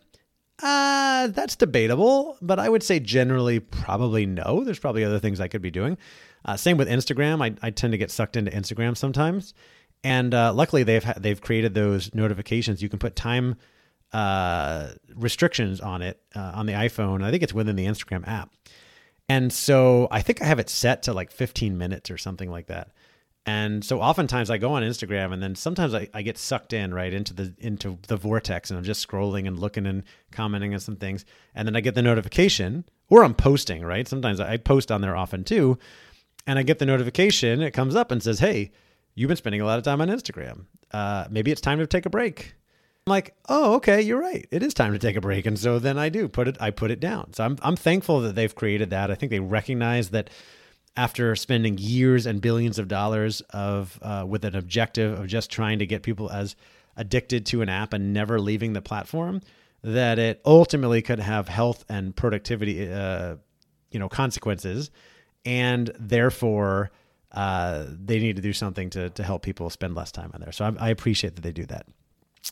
Uh, 0.62 1.28
that's 1.28 1.56
debatable, 1.56 2.36
but 2.40 2.58
I 2.58 2.68
would 2.68 2.82
say 2.82 3.00
generally 3.00 3.58
probably 3.60 4.24
no. 4.24 4.62
There's 4.64 4.78
probably 4.78 5.04
other 5.04 5.18
things 5.18 5.40
I 5.40 5.48
could 5.48 5.62
be 5.62 5.70
doing. 5.70 5.98
Uh, 6.44 6.56
same 6.56 6.76
with 6.76 6.88
Instagram. 6.88 7.42
I, 7.42 7.54
I 7.66 7.70
tend 7.70 7.92
to 7.92 7.98
get 7.98 8.10
sucked 8.10 8.36
into 8.36 8.50
Instagram 8.50 8.96
sometimes. 8.96 9.54
And 10.04 10.34
uh, 10.34 10.52
luckily, 10.52 10.82
they've 10.82 11.02
ha- 11.02 11.14
they've 11.16 11.40
created 11.40 11.74
those 11.74 12.14
notifications. 12.14 12.82
You 12.82 12.88
can 12.88 12.98
put 12.98 13.16
time 13.16 13.56
uh, 14.12 14.90
restrictions 15.14 15.80
on 15.80 16.02
it 16.02 16.20
uh, 16.36 16.52
on 16.54 16.66
the 16.66 16.74
iPhone. 16.74 17.24
I 17.24 17.30
think 17.30 17.42
it's 17.42 17.54
within 17.54 17.74
the 17.74 17.86
Instagram 17.86 18.28
app. 18.28 18.50
And 19.28 19.52
so 19.52 20.06
I 20.10 20.20
think 20.20 20.42
I 20.42 20.44
have 20.44 20.58
it 20.58 20.68
set 20.68 21.04
to 21.04 21.14
like 21.14 21.30
15 21.30 21.78
minutes 21.78 22.10
or 22.10 22.18
something 22.18 22.50
like 22.50 22.66
that. 22.66 22.90
And 23.46 23.84
so 23.84 24.00
oftentimes 24.00 24.50
I 24.50 24.56
go 24.56 24.72
on 24.72 24.82
Instagram 24.82 25.32
and 25.32 25.42
then 25.42 25.54
sometimes 25.54 25.94
I, 25.94 26.08
I 26.14 26.22
get 26.22 26.38
sucked 26.38 26.72
in 26.72 26.94
right 26.94 27.12
into 27.12 27.34
the 27.34 27.54
into 27.58 27.98
the 28.08 28.16
vortex 28.16 28.70
and 28.70 28.78
I'm 28.78 28.84
just 28.84 29.06
scrolling 29.06 29.46
and 29.46 29.58
looking 29.58 29.86
and 29.86 30.02
commenting 30.32 30.72
on 30.72 30.80
some 30.80 30.96
things. 30.96 31.26
And 31.54 31.68
then 31.68 31.76
I 31.76 31.80
get 31.80 31.94
the 31.94 32.02
notification 32.02 32.84
or 33.10 33.22
I'm 33.22 33.34
posting, 33.34 33.84
right? 33.84 34.08
Sometimes 34.08 34.40
I 34.40 34.56
post 34.56 34.90
on 34.90 35.02
there 35.02 35.16
often 35.16 35.44
too. 35.44 35.78
And 36.46 36.58
I 36.58 36.62
get 36.62 36.78
the 36.78 36.86
notification, 36.86 37.62
it 37.62 37.72
comes 37.72 37.94
up 37.94 38.10
and 38.10 38.22
says, 38.22 38.38
Hey, 38.38 38.70
you've 39.14 39.28
been 39.28 39.36
spending 39.36 39.60
a 39.60 39.66
lot 39.66 39.78
of 39.78 39.84
time 39.84 40.00
on 40.00 40.08
Instagram. 40.08 40.64
Uh, 40.90 41.26
maybe 41.30 41.50
it's 41.50 41.60
time 41.60 41.78
to 41.78 41.86
take 41.86 42.06
a 42.06 42.10
break. 42.10 42.54
I'm 43.06 43.10
like, 43.10 43.34
oh, 43.50 43.74
okay, 43.74 44.00
you're 44.00 44.20
right. 44.20 44.46
It 44.50 44.62
is 44.62 44.72
time 44.72 44.94
to 44.94 44.98
take 44.98 45.16
a 45.16 45.20
break. 45.20 45.44
And 45.44 45.58
so 45.58 45.78
then 45.78 45.98
I 45.98 46.08
do 46.08 46.26
put 46.26 46.48
it, 46.48 46.56
I 46.58 46.70
put 46.70 46.90
it 46.90 47.00
down. 47.00 47.34
So 47.34 47.44
I'm, 47.44 47.58
I'm 47.60 47.76
thankful 47.76 48.20
that 48.22 48.34
they've 48.34 48.54
created 48.54 48.90
that. 48.90 49.10
I 49.10 49.14
think 49.14 49.28
they 49.28 49.40
recognize 49.40 50.08
that 50.10 50.30
after 50.96 51.34
spending 51.34 51.76
years 51.78 52.26
and 52.26 52.40
billions 52.40 52.78
of 52.78 52.88
dollars 52.88 53.40
of, 53.50 53.98
uh, 54.02 54.24
with 54.26 54.44
an 54.44 54.54
objective 54.54 55.18
of 55.18 55.26
just 55.26 55.50
trying 55.50 55.78
to 55.80 55.86
get 55.86 56.02
people 56.02 56.30
as 56.30 56.54
addicted 56.96 57.44
to 57.46 57.62
an 57.62 57.68
app 57.68 57.92
and 57.92 58.12
never 58.12 58.40
leaving 58.40 58.72
the 58.72 58.82
platform, 58.82 59.40
that 59.82 60.18
it 60.18 60.40
ultimately 60.46 61.02
could 61.02 61.18
have 61.18 61.48
health 61.48 61.84
and 61.88 62.14
productivity, 62.14 62.90
uh, 62.90 63.36
you 63.90 63.98
know, 63.98 64.08
consequences. 64.08 64.90
And 65.44 65.92
therefore, 65.98 66.90
uh, 67.32 67.86
they 67.88 68.20
need 68.20 68.36
to 68.36 68.42
do 68.42 68.52
something 68.52 68.90
to, 68.90 69.10
to 69.10 69.22
help 69.22 69.42
people 69.42 69.68
spend 69.70 69.94
less 69.94 70.12
time 70.12 70.30
on 70.32 70.40
there. 70.40 70.52
So 70.52 70.64
I, 70.64 70.86
I 70.86 70.88
appreciate 70.90 71.34
that 71.34 71.42
they 71.42 71.52
do 71.52 71.66
that. 71.66 71.86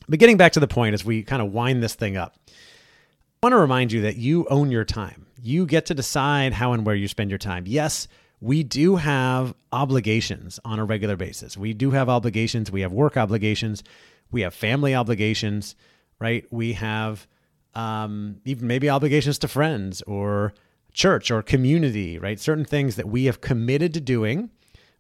But 0.09 0.19
getting 0.19 0.37
back 0.37 0.53
to 0.53 0.61
the 0.61 0.67
point 0.67 0.95
as 0.95 1.05
we 1.05 1.23
kind 1.23 1.41
of 1.41 1.53
wind 1.53 1.83
this 1.83 1.95
thing 1.95 2.17
up, 2.17 2.37
I 2.49 3.47
want 3.47 3.53
to 3.53 3.59
remind 3.59 3.93
you 3.93 4.03
that 4.03 4.17
you 4.17 4.47
own 4.49 4.71
your 4.71 4.85
time. 4.85 5.27
You 5.41 5.67
get 5.67 5.87
to 5.87 5.95
decide 5.95 6.53
how 6.53 6.73
and 6.73 6.85
where 6.85 6.95
you 6.95 7.09
spend 7.09 7.31
your 7.31 7.39
time. 7.39 7.65
Yes, 7.67 8.09
we 8.43 8.65
do 8.65 8.97
have 8.97 9.55
obligations 9.71 10.59
on 10.65 10.81
a 10.81 10.85
regular 10.85 11.15
basis. 11.15 11.57
We 11.57 11.75
do 11.75 11.93
have 11.93 12.09
obligations. 12.09 12.73
We 12.73 12.81
have 12.81 12.93
work 12.93 13.17
obligations. 13.17 13.85
We 14.33 14.41
have 14.41 14.53
family 14.53 14.97
obligations, 14.97 15.77
right? 16.19 16.45
We 16.51 16.73
have 16.73 17.29
um, 17.77 18.41
even 18.45 18.67
maybe 18.67 18.91
obligations 18.91 19.39
to 19.39 19.49
friends 19.49 20.03
or 20.03 20.55
church 20.93 21.31
or 21.31 21.41
community, 21.43 22.19
right? 22.19 22.41
Certain 22.41 22.65
things 22.65 22.97
that 22.97 23.07
we 23.07 23.27
have 23.27 23.41
committed 23.41 23.95
to 23.95 24.01
doing 24.01 24.51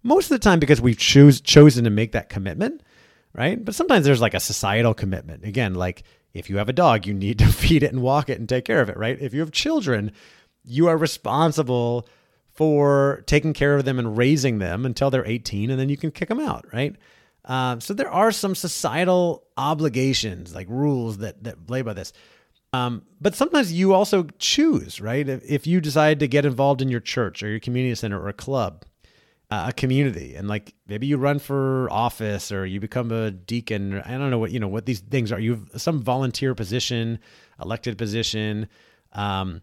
most 0.05 0.31
of 0.31 0.40
the 0.40 0.44
time 0.44 0.61
because 0.61 0.81
we've 0.81 0.96
chosen 0.96 1.83
to 1.83 1.90
make 1.90 2.12
that 2.12 2.28
commitment, 2.28 2.81
right? 3.33 3.62
But 3.64 3.74
sometimes 3.74 4.05
there's 4.05 4.20
like 4.20 4.35
a 4.35 4.40
societal 4.40 4.94
commitment. 4.94 5.44
Again, 5.44 5.74
like 5.74 6.05
if 6.33 6.48
you 6.48 6.59
have 6.59 6.68
a 6.68 6.72
dog, 6.72 7.09
you 7.09 7.14
need 7.14 7.40
to 7.40 7.46
feed 7.52 7.83
it 7.83 7.92
and 7.92 8.02
walk 8.02 8.31
it 8.31 8.38
and 8.38 8.48
take 8.48 8.64
care 8.64 8.81
of 8.81 8.88
it, 8.88 8.96
right? 8.96 9.20
If 9.20 9.35
you 9.35 9.40
have 9.40 9.50
children, 9.50 10.12
you 10.64 10.87
are 10.87 10.96
responsible 10.96 12.07
for 12.52 13.24
taking 13.26 13.52
care 13.52 13.76
of 13.76 13.84
them 13.84 13.98
and 13.98 14.16
raising 14.16 14.58
them 14.58 14.84
until 14.84 15.10
they're 15.10 15.26
18 15.26 15.70
and 15.70 15.80
then 15.80 15.88
you 15.88 15.96
can 15.96 16.10
kick 16.10 16.28
them 16.28 16.40
out, 16.40 16.66
right? 16.72 16.96
Uh, 17.44 17.80
so 17.80 17.92
there 17.94 18.10
are 18.10 18.30
some 18.30 18.54
societal 18.54 19.44
obligations, 19.56 20.54
like 20.54 20.68
rules 20.68 21.18
that 21.18 21.42
that 21.42 21.66
play 21.66 21.82
by 21.82 21.92
this. 21.92 22.12
Um, 22.72 23.02
but 23.20 23.34
sometimes 23.34 23.72
you 23.72 23.92
also 23.92 24.26
choose, 24.38 25.00
right? 25.00 25.28
If, 25.28 25.42
if, 25.44 25.66
you 25.66 25.80
decide 25.80 26.20
to 26.20 26.28
get 26.28 26.46
involved 26.46 26.80
in 26.80 26.88
your 26.88 27.00
church 27.00 27.42
or 27.42 27.48
your 27.48 27.60
community 27.60 27.94
center 27.94 28.18
or 28.18 28.28
a 28.28 28.32
club, 28.32 28.86
uh, 29.50 29.66
a 29.68 29.72
community, 29.74 30.36
and 30.36 30.48
like 30.48 30.74
maybe 30.86 31.06
you 31.06 31.18
run 31.18 31.38
for 31.38 31.90
office 31.90 32.50
or 32.50 32.64
you 32.64 32.80
become 32.80 33.12
a 33.12 33.30
deacon, 33.30 34.00
I 34.00 34.12
don't 34.12 34.30
know 34.30 34.38
what 34.38 34.52
you 34.52 34.60
know 34.60 34.68
what 34.68 34.86
these 34.86 35.00
things 35.00 35.32
are. 35.32 35.40
You 35.40 35.66
have 35.72 35.82
some 35.82 36.00
volunteer 36.00 36.54
position, 36.54 37.18
elected 37.60 37.98
position. 37.98 38.68
Um, 39.12 39.60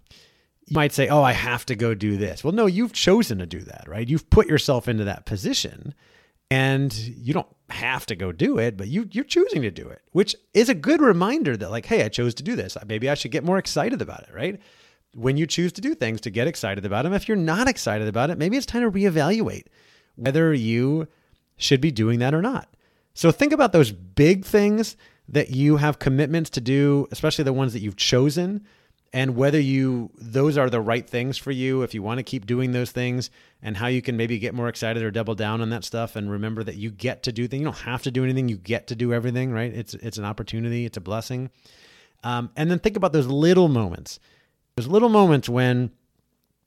might 0.72 0.94
say, 0.94 1.08
"Oh, 1.08 1.24
I 1.24 1.34
have 1.34 1.66
to 1.68 1.76
go 1.76 1.94
do 1.94 2.18
this." 2.18 2.44
Well, 2.44 2.54
no, 2.54 2.66
you've 2.66 2.94
chosen 2.94 3.40
to 3.40 3.46
do 3.46 3.60
that, 3.62 3.86
right? 3.88 4.08
You've 4.08 4.30
put 4.30 4.48
yourself 4.48 4.88
into 4.88 5.04
that 5.06 5.26
position, 5.26 5.94
and 6.52 6.94
you 6.94 7.34
don't 7.34 7.48
have 7.70 8.06
to 8.08 8.16
go 8.16 8.32
do 8.32 8.58
it, 8.58 8.78
but 8.78 8.88
you 8.88 9.08
you're 9.12 9.24
choosing 9.24 9.62
to 9.62 9.72
do 9.72 9.88
it, 9.88 10.02
which 10.12 10.36
is 10.54 10.70
a 10.70 10.76
good 10.76 11.02
reminder 11.02 11.56
that 11.56 11.72
like, 11.72 11.86
hey, 11.86 12.04
I 12.04 12.10
chose 12.10 12.34
to 12.36 12.44
do 12.44 12.56
this. 12.56 12.78
Maybe 12.88 13.10
I 13.10 13.14
should 13.14 13.32
get 13.32 13.44
more 13.44 13.58
excited 13.58 14.02
about 14.02 14.24
it, 14.24 14.34
right? 14.34 14.60
When 15.16 15.38
you 15.38 15.48
choose 15.48 15.72
to 15.74 15.82
do 15.82 15.96
things, 15.96 16.22
to 16.22 16.30
get 16.30 16.48
excited 16.48 16.86
about 16.86 17.04
them. 17.04 17.14
If 17.14 17.28
you're 17.28 17.38
not 17.38 17.68
excited 17.68 18.08
about 18.08 18.30
it, 18.30 18.38
maybe 18.38 18.58
it's 18.58 18.66
time 18.66 18.82
to 18.84 18.92
reevaluate 18.92 19.66
whether 20.16 20.54
you 20.54 21.08
should 21.58 21.82
be 21.82 21.92
doing 21.92 22.20
that 22.20 22.34
or 22.34 22.42
not. 22.42 22.70
So 23.14 23.32
think 23.32 23.52
about 23.54 23.74
those 23.74 23.92
big 23.92 24.46
things 24.46 24.96
that 25.28 25.52
you 25.52 25.78
have 25.78 26.00
commitments 26.00 26.50
to 26.52 26.62
do, 26.62 27.08
especially 27.12 27.44
the 27.44 27.54
ones 27.54 27.74
that 27.74 27.82
you've 27.82 27.96
chosen 27.96 28.66
and 29.14 29.36
whether 29.36 29.60
you 29.60 30.12
those 30.16 30.58
are 30.58 30.70
the 30.70 30.82
right 30.82 31.10
things 31.10 31.38
for 31.38 31.52
you 31.52 31.82
if 31.82 31.94
you 31.94 32.02
want 32.02 32.20
to 32.20 32.24
keep 32.24 32.46
doing 32.46 32.72
those 32.72 32.92
things 32.92 33.30
and 33.62 33.78
how 33.78 33.88
you 33.88 34.02
can 34.02 34.16
maybe 34.16 34.38
get 34.40 34.54
more 34.54 34.68
excited 34.68 35.04
or 35.04 35.12
double 35.12 35.36
down 35.36 35.62
on 35.62 35.70
that 35.70 35.84
stuff 35.84 36.16
and 36.16 36.30
remember 36.30 36.64
that 36.64 36.76
you 36.76 36.92
get 36.92 37.24
to 37.24 37.32
do 37.32 37.48
things 37.48 37.60
you 37.62 37.66
don't 37.66 37.78
have 37.78 38.04
to 38.04 38.12
do 38.12 38.24
anything 38.24 38.48
you 38.50 38.58
get 38.58 38.88
to 38.88 38.96
do 38.96 39.14
everything 39.14 39.52
right? 39.52 39.74
It's 39.74 39.94
it's 39.96 40.18
an 40.18 40.26
opportunity 40.26 40.86
it's 40.86 40.98
a 40.98 41.02
blessing. 41.02 41.50
Um, 42.24 42.52
and 42.56 42.70
then 42.70 42.80
think 42.80 42.98
about 42.98 43.14
those 43.14 43.28
little 43.28 43.70
moments. 43.70 44.20
Those 44.76 44.88
little 44.88 45.10
moments 45.10 45.48
when 45.48 45.92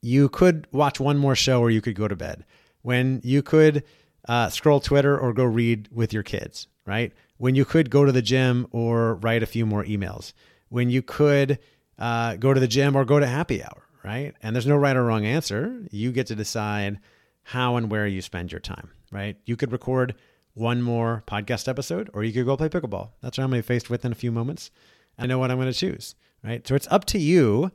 you 0.01 0.27
could 0.29 0.67
watch 0.71 0.99
one 0.99 1.17
more 1.17 1.35
show 1.35 1.61
or 1.61 1.69
you 1.69 1.79
could 1.79 1.95
go 1.95 2.07
to 2.07 2.15
bed. 2.15 2.43
When 2.81 3.21
you 3.23 3.43
could 3.43 3.83
uh, 4.27 4.49
scroll 4.49 4.79
twitter 4.79 5.17
or 5.17 5.33
go 5.33 5.43
read 5.43 5.89
with 5.91 6.11
your 6.11 6.23
kids 6.23 6.67
right? 6.85 7.13
When 7.37 7.55
you 7.55 7.65
could 7.65 7.89
go 7.89 8.05
to 8.05 8.11
the 8.11 8.21
gym 8.21 8.67
or 8.71 9.15
write 9.15 9.43
a 9.43 9.47
few 9.47 9.65
more 9.65 9.83
emails. 9.83 10.33
When 10.69 10.89
you 10.89 11.01
could 11.01 11.59
uh, 11.99 12.35
go 12.35 12.53
to 12.53 12.59
the 12.59 12.67
gym 12.67 12.95
or 12.95 13.05
go 13.05 13.19
to 13.19 13.27
happy 13.27 13.63
hour, 13.63 13.83
right? 14.03 14.33
And 14.41 14.55
there's 14.55 14.67
no 14.67 14.77
right 14.77 14.95
or 14.95 15.03
wrong 15.03 15.25
answer. 15.25 15.85
You 15.91 16.11
get 16.11 16.27
to 16.27 16.35
decide 16.35 16.99
how 17.43 17.75
and 17.75 17.91
where 17.91 18.07
you 18.07 18.21
spend 18.21 18.51
your 18.51 18.61
time, 18.61 18.89
right? 19.11 19.37
You 19.45 19.55
could 19.55 19.71
record 19.71 20.15
one 20.53 20.81
more 20.81 21.23
podcast 21.27 21.67
episode 21.67 22.09
or 22.13 22.23
you 22.23 22.31
could 22.31 22.45
go 22.45 22.57
play 22.57 22.69
pickleball. 22.69 23.09
That's 23.21 23.37
what 23.37 23.43
I'm 23.43 23.49
going 23.49 23.61
to 23.61 23.67
be 23.67 23.73
faced 23.73 23.89
with 23.89 24.05
in 24.05 24.11
a 24.11 24.15
few 24.15 24.31
moments. 24.31 24.71
I 25.17 25.25
know 25.25 25.39
what 25.39 25.51
I'm 25.51 25.57
going 25.57 25.71
to 25.71 25.77
choose, 25.77 26.15
right? 26.43 26.65
So 26.67 26.75
it's 26.75 26.87
up 26.89 27.05
to 27.05 27.19
you. 27.19 27.71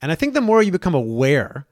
And 0.00 0.10
I 0.10 0.14
think 0.14 0.34
the 0.34 0.40
more 0.40 0.62
you 0.62 0.72
become 0.72 0.94
aware, 0.94 1.66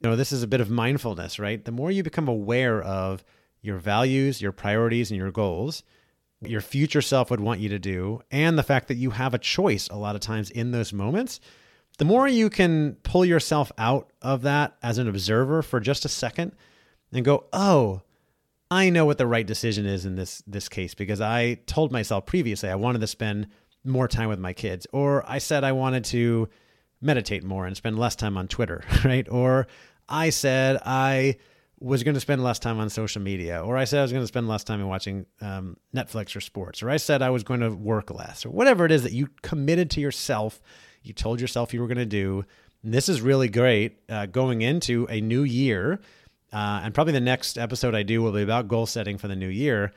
you 0.00 0.08
know, 0.08 0.16
this 0.16 0.32
is 0.32 0.42
a 0.42 0.46
bit 0.46 0.60
of 0.60 0.70
mindfulness, 0.70 1.38
right? 1.38 1.64
The 1.64 1.72
more 1.72 1.90
you 1.90 2.02
become 2.02 2.28
aware 2.28 2.82
of 2.82 3.24
your 3.62 3.78
values, 3.78 4.40
your 4.40 4.52
priorities, 4.52 5.10
and 5.10 5.18
your 5.18 5.30
goals, 5.30 5.82
your 6.48 6.60
future 6.60 7.02
self 7.02 7.30
would 7.30 7.40
want 7.40 7.60
you 7.60 7.68
to 7.70 7.78
do, 7.78 8.20
and 8.30 8.58
the 8.58 8.62
fact 8.62 8.88
that 8.88 8.96
you 8.96 9.10
have 9.10 9.34
a 9.34 9.38
choice 9.38 9.88
a 9.88 9.96
lot 9.96 10.14
of 10.14 10.20
times 10.20 10.50
in 10.50 10.70
those 10.70 10.92
moments, 10.92 11.40
the 11.98 12.04
more 12.04 12.26
you 12.26 12.50
can 12.50 12.94
pull 13.02 13.24
yourself 13.24 13.70
out 13.78 14.12
of 14.20 14.42
that 14.42 14.76
as 14.82 14.98
an 14.98 15.08
observer 15.08 15.62
for 15.62 15.80
just 15.80 16.04
a 16.04 16.08
second 16.08 16.52
and 17.12 17.24
go, 17.24 17.44
oh, 17.52 18.02
I 18.70 18.90
know 18.90 19.04
what 19.04 19.18
the 19.18 19.26
right 19.26 19.46
decision 19.46 19.86
is 19.86 20.04
in 20.04 20.16
this 20.16 20.42
this 20.46 20.68
case 20.68 20.94
because 20.94 21.20
I 21.20 21.54
told 21.66 21.92
myself 21.92 22.26
previously 22.26 22.68
I 22.68 22.74
wanted 22.74 23.00
to 23.02 23.06
spend 23.06 23.48
more 23.84 24.08
time 24.08 24.28
with 24.28 24.38
my 24.38 24.52
kids, 24.52 24.86
or 24.92 25.24
I 25.28 25.38
said 25.38 25.62
I 25.62 25.72
wanted 25.72 26.04
to 26.06 26.48
meditate 27.00 27.44
more 27.44 27.66
and 27.66 27.76
spend 27.76 27.98
less 27.98 28.16
time 28.16 28.36
on 28.36 28.48
Twitter, 28.48 28.82
right? 29.04 29.28
Or 29.28 29.66
I 30.08 30.30
said 30.30 30.80
I 30.84 31.36
was 31.80 32.02
going 32.02 32.14
to 32.14 32.20
spend 32.20 32.42
less 32.42 32.58
time 32.58 32.78
on 32.78 32.88
social 32.88 33.20
media, 33.20 33.62
or 33.62 33.76
I 33.76 33.84
said 33.84 33.98
I 33.98 34.02
was 34.02 34.12
going 34.12 34.22
to 34.22 34.28
spend 34.28 34.48
less 34.48 34.64
time 34.64 34.86
watching 34.86 35.26
um, 35.40 35.76
Netflix 35.94 36.36
or 36.36 36.40
sports, 36.40 36.82
or 36.82 36.90
I 36.90 36.96
said 36.96 37.20
I 37.20 37.30
was 37.30 37.42
going 37.42 37.60
to 37.60 37.70
work 37.70 38.10
less, 38.12 38.46
or 38.46 38.50
whatever 38.50 38.84
it 38.84 38.92
is 38.92 39.02
that 39.02 39.12
you 39.12 39.28
committed 39.42 39.90
to 39.92 40.00
yourself, 40.00 40.62
you 41.02 41.12
told 41.12 41.40
yourself 41.40 41.74
you 41.74 41.80
were 41.80 41.88
going 41.88 41.98
to 41.98 42.06
do. 42.06 42.44
And 42.82 42.92
this 42.92 43.08
is 43.08 43.20
really 43.20 43.48
great 43.48 43.98
uh, 44.08 44.26
going 44.26 44.62
into 44.62 45.06
a 45.10 45.20
new 45.20 45.42
year. 45.42 46.00
Uh, 46.52 46.82
and 46.84 46.94
probably 46.94 47.12
the 47.12 47.20
next 47.20 47.58
episode 47.58 47.94
I 47.94 48.04
do 48.04 48.22
will 48.22 48.32
be 48.32 48.42
about 48.42 48.68
goal 48.68 48.86
setting 48.86 49.18
for 49.18 49.26
the 49.26 49.34
new 49.34 49.48
year. 49.48 49.92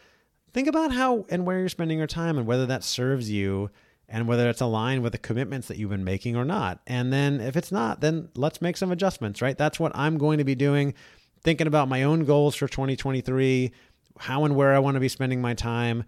Think 0.53 0.67
about 0.67 0.91
how 0.91 1.25
and 1.29 1.45
where 1.45 1.59
you're 1.59 1.69
spending 1.69 1.99
your 1.99 2.07
time 2.07 2.37
and 2.37 2.47
whether 2.47 2.65
that 2.65 2.83
serves 2.83 3.29
you 3.29 3.69
and 4.09 4.27
whether 4.27 4.49
it's 4.49 4.61
aligned 4.61 5.03
with 5.03 5.11
the 5.11 5.17
commitments 5.17 5.67
that 5.67 5.77
you've 5.77 5.89
been 5.89 6.03
making 6.03 6.35
or 6.35 6.45
not. 6.45 6.79
And 6.87 7.11
then 7.11 7.41
if 7.41 7.57
it's 7.57 7.71
not, 7.71 8.01
then 8.01 8.29
let's 8.35 8.61
make 8.61 8.77
some 8.77 8.91
adjustments, 8.91 9.41
right? 9.41 9.57
That's 9.57 9.79
what 9.79 9.95
I'm 9.95 10.17
going 10.17 10.37
to 10.37 10.45
be 10.45 10.55
doing 10.55 10.93
thinking 11.43 11.67
about 11.67 11.87
my 11.87 12.03
own 12.03 12.25
goals 12.25 12.55
for 12.55 12.67
2023, 12.67 13.71
how 14.19 14.45
and 14.45 14.55
where 14.55 14.75
I 14.75 14.79
want 14.79 14.95
to 14.95 14.99
be 14.99 15.09
spending 15.09 15.41
my 15.41 15.53
time, 15.53 16.03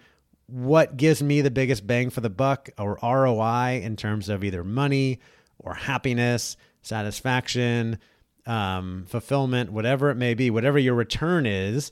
what 0.48 0.98
gives 0.98 1.22
me 1.22 1.42
the 1.42 1.52
biggest 1.52 1.86
bang 1.86 2.10
for 2.10 2.22
the 2.22 2.30
buck 2.30 2.70
or 2.78 2.98
ROI 3.04 3.82
in 3.84 3.96
terms 3.96 4.30
of 4.30 4.44
either 4.44 4.64
money 4.64 5.20
or 5.60 5.74
happiness, 5.74 6.58
satisfaction, 6.82 8.00
um, 8.46 9.06
fulfillment, 9.08 9.72
whatever 9.72 10.10
it 10.10 10.16
may 10.16 10.34
be, 10.34 10.50
whatever 10.50 10.80
your 10.80 10.96
return 10.96 11.46
is. 11.46 11.92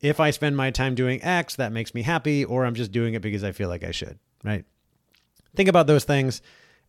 If 0.00 0.20
I 0.20 0.30
spend 0.30 0.56
my 0.56 0.70
time 0.70 0.94
doing 0.94 1.22
X, 1.22 1.56
that 1.56 1.72
makes 1.72 1.92
me 1.92 2.02
happy, 2.02 2.44
or 2.44 2.64
I'm 2.64 2.74
just 2.74 2.92
doing 2.92 3.14
it 3.14 3.22
because 3.22 3.42
I 3.42 3.50
feel 3.50 3.68
like 3.68 3.82
I 3.82 3.90
should, 3.90 4.18
right? 4.44 4.64
Think 5.56 5.68
about 5.68 5.88
those 5.88 6.04
things 6.04 6.40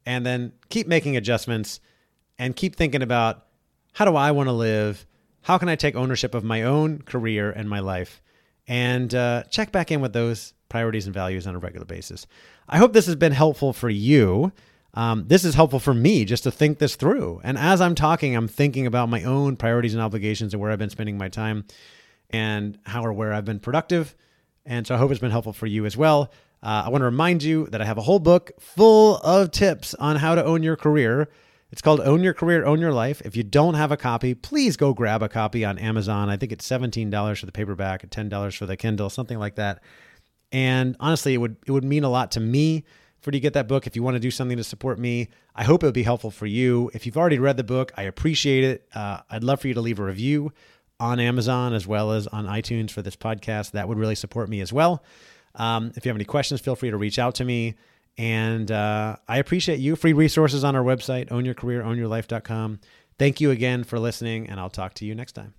and 0.05 0.25
then 0.25 0.51
keep 0.69 0.87
making 0.87 1.17
adjustments 1.17 1.79
and 2.37 2.55
keep 2.55 2.75
thinking 2.75 3.01
about 3.01 3.47
how 3.93 4.05
do 4.05 4.15
I 4.15 4.31
want 4.31 4.47
to 4.47 4.53
live? 4.53 5.05
How 5.41 5.57
can 5.57 5.69
I 5.69 5.75
take 5.75 5.95
ownership 5.95 6.35
of 6.35 6.43
my 6.43 6.63
own 6.63 7.01
career 7.01 7.51
and 7.51 7.69
my 7.69 7.79
life? 7.79 8.21
And 8.67 9.13
uh, 9.15 9.43
check 9.49 9.71
back 9.71 9.91
in 9.91 10.01
with 10.01 10.13
those 10.13 10.53
priorities 10.69 11.05
and 11.05 11.13
values 11.13 11.47
on 11.47 11.55
a 11.55 11.59
regular 11.59 11.85
basis. 11.85 12.27
I 12.67 12.77
hope 12.77 12.93
this 12.93 13.07
has 13.07 13.15
been 13.15 13.31
helpful 13.31 13.73
for 13.73 13.89
you. 13.89 14.51
Um, 14.93 15.25
this 15.27 15.45
is 15.45 15.55
helpful 15.55 15.79
for 15.79 15.93
me 15.93 16.25
just 16.25 16.43
to 16.43 16.51
think 16.51 16.77
this 16.77 16.95
through. 16.95 17.41
And 17.43 17.57
as 17.57 17.81
I'm 17.81 17.95
talking, 17.95 18.35
I'm 18.35 18.47
thinking 18.47 18.85
about 18.85 19.09
my 19.09 19.23
own 19.23 19.55
priorities 19.55 19.93
and 19.93 20.03
obligations 20.03 20.53
and 20.53 20.61
where 20.61 20.71
I've 20.71 20.79
been 20.79 20.89
spending 20.89 21.17
my 21.17 21.29
time 21.29 21.65
and 22.29 22.77
how 22.85 23.03
or 23.03 23.13
where 23.13 23.33
I've 23.33 23.45
been 23.45 23.59
productive. 23.59 24.15
And 24.65 24.85
so 24.85 24.95
I 24.95 24.97
hope 24.97 25.11
it's 25.11 25.19
been 25.19 25.31
helpful 25.31 25.53
for 25.53 25.67
you 25.67 25.85
as 25.85 25.97
well. 25.97 26.31
Uh, 26.61 26.83
I 26.85 26.89
want 26.89 27.01
to 27.01 27.05
remind 27.05 27.41
you 27.41 27.67
that 27.67 27.81
I 27.81 27.85
have 27.85 27.97
a 27.97 28.01
whole 28.01 28.19
book 28.19 28.51
full 28.59 29.17
of 29.17 29.51
tips 29.51 29.93
on 29.95 30.17
how 30.17 30.35
to 30.35 30.43
own 30.43 30.61
your 30.61 30.75
career. 30.75 31.29
It's 31.71 31.81
called 31.81 32.01
Own 32.01 32.23
Your 32.23 32.33
Career, 32.33 32.65
Own 32.65 32.79
Your 32.79 32.91
Life. 32.91 33.21
If 33.21 33.35
you 33.35 33.43
don't 33.43 33.75
have 33.75 33.91
a 33.91 33.97
copy, 33.97 34.33
please 34.33 34.75
go 34.75 34.93
grab 34.93 35.21
a 35.21 35.29
copy 35.29 35.63
on 35.63 35.77
Amazon. 35.77 36.29
I 36.29 36.37
think 36.37 36.51
it's 36.51 36.67
$17 36.67 37.39
for 37.39 37.45
the 37.45 37.51
paperback 37.51 38.09
$10 38.09 38.57
for 38.57 38.65
the 38.65 38.75
Kindle, 38.75 39.09
something 39.09 39.37
like 39.37 39.55
that. 39.55 39.81
And 40.51 40.95
honestly, 40.99 41.35
it 41.35 41.37
would 41.37 41.57
it 41.67 41.71
would 41.71 41.83
mean 41.83 42.03
a 42.03 42.09
lot 42.09 42.31
to 42.31 42.39
me 42.39 42.85
for 43.21 43.29
you 43.29 43.33
to 43.33 43.39
get 43.39 43.53
that 43.53 43.67
book 43.67 43.85
if 43.85 43.95
you 43.95 44.01
want 44.01 44.15
to 44.15 44.19
do 44.19 44.31
something 44.31 44.57
to 44.57 44.63
support 44.63 44.97
me. 44.97 45.29
I 45.53 45.63
hope 45.63 45.83
it 45.83 45.85
would 45.85 45.93
be 45.93 46.03
helpful 46.03 46.31
for 46.31 46.47
you. 46.47 46.89
If 46.93 47.05
you've 47.05 47.17
already 47.17 47.37
read 47.37 47.57
the 47.57 47.63
book, 47.63 47.91
I 47.95 48.03
appreciate 48.03 48.63
it. 48.63 48.87
Uh, 48.95 49.19
I'd 49.29 49.43
love 49.43 49.61
for 49.61 49.67
you 49.67 49.73
to 49.75 49.81
leave 49.81 49.99
a 49.99 50.03
review 50.03 50.51
on 50.99 51.19
Amazon 51.19 51.73
as 51.73 51.85
well 51.85 52.11
as 52.11 52.27
on 52.27 52.45
iTunes 52.45 52.91
for 52.91 53.01
this 53.01 53.15
podcast. 53.15 53.71
That 53.71 53.87
would 53.87 53.97
really 53.97 54.15
support 54.15 54.49
me 54.49 54.61
as 54.61 54.73
well. 54.73 55.03
Um, 55.55 55.91
if 55.95 56.05
you 56.05 56.09
have 56.09 56.17
any 56.17 56.25
questions, 56.25 56.61
feel 56.61 56.75
free 56.75 56.89
to 56.89 56.97
reach 56.97 57.19
out 57.19 57.35
to 57.35 57.45
me. 57.45 57.75
And 58.19 58.69
uh, 58.69 59.15
I 59.29 59.37
appreciate 59.37 59.79
you. 59.79 59.95
Free 59.95 60.11
resources 60.11 60.65
on 60.65 60.75
our 60.75 60.83
website, 60.83 61.29
ownyourcareer, 61.29 61.81
ownyourlife.com. 61.85 62.81
Thank 63.17 63.39
you 63.39 63.49
again 63.49 63.85
for 63.85 63.97
listening, 63.97 64.49
and 64.49 64.59
I'll 64.59 64.69
talk 64.69 64.93
to 64.95 65.05
you 65.05 65.15
next 65.15 65.31
time. 65.31 65.53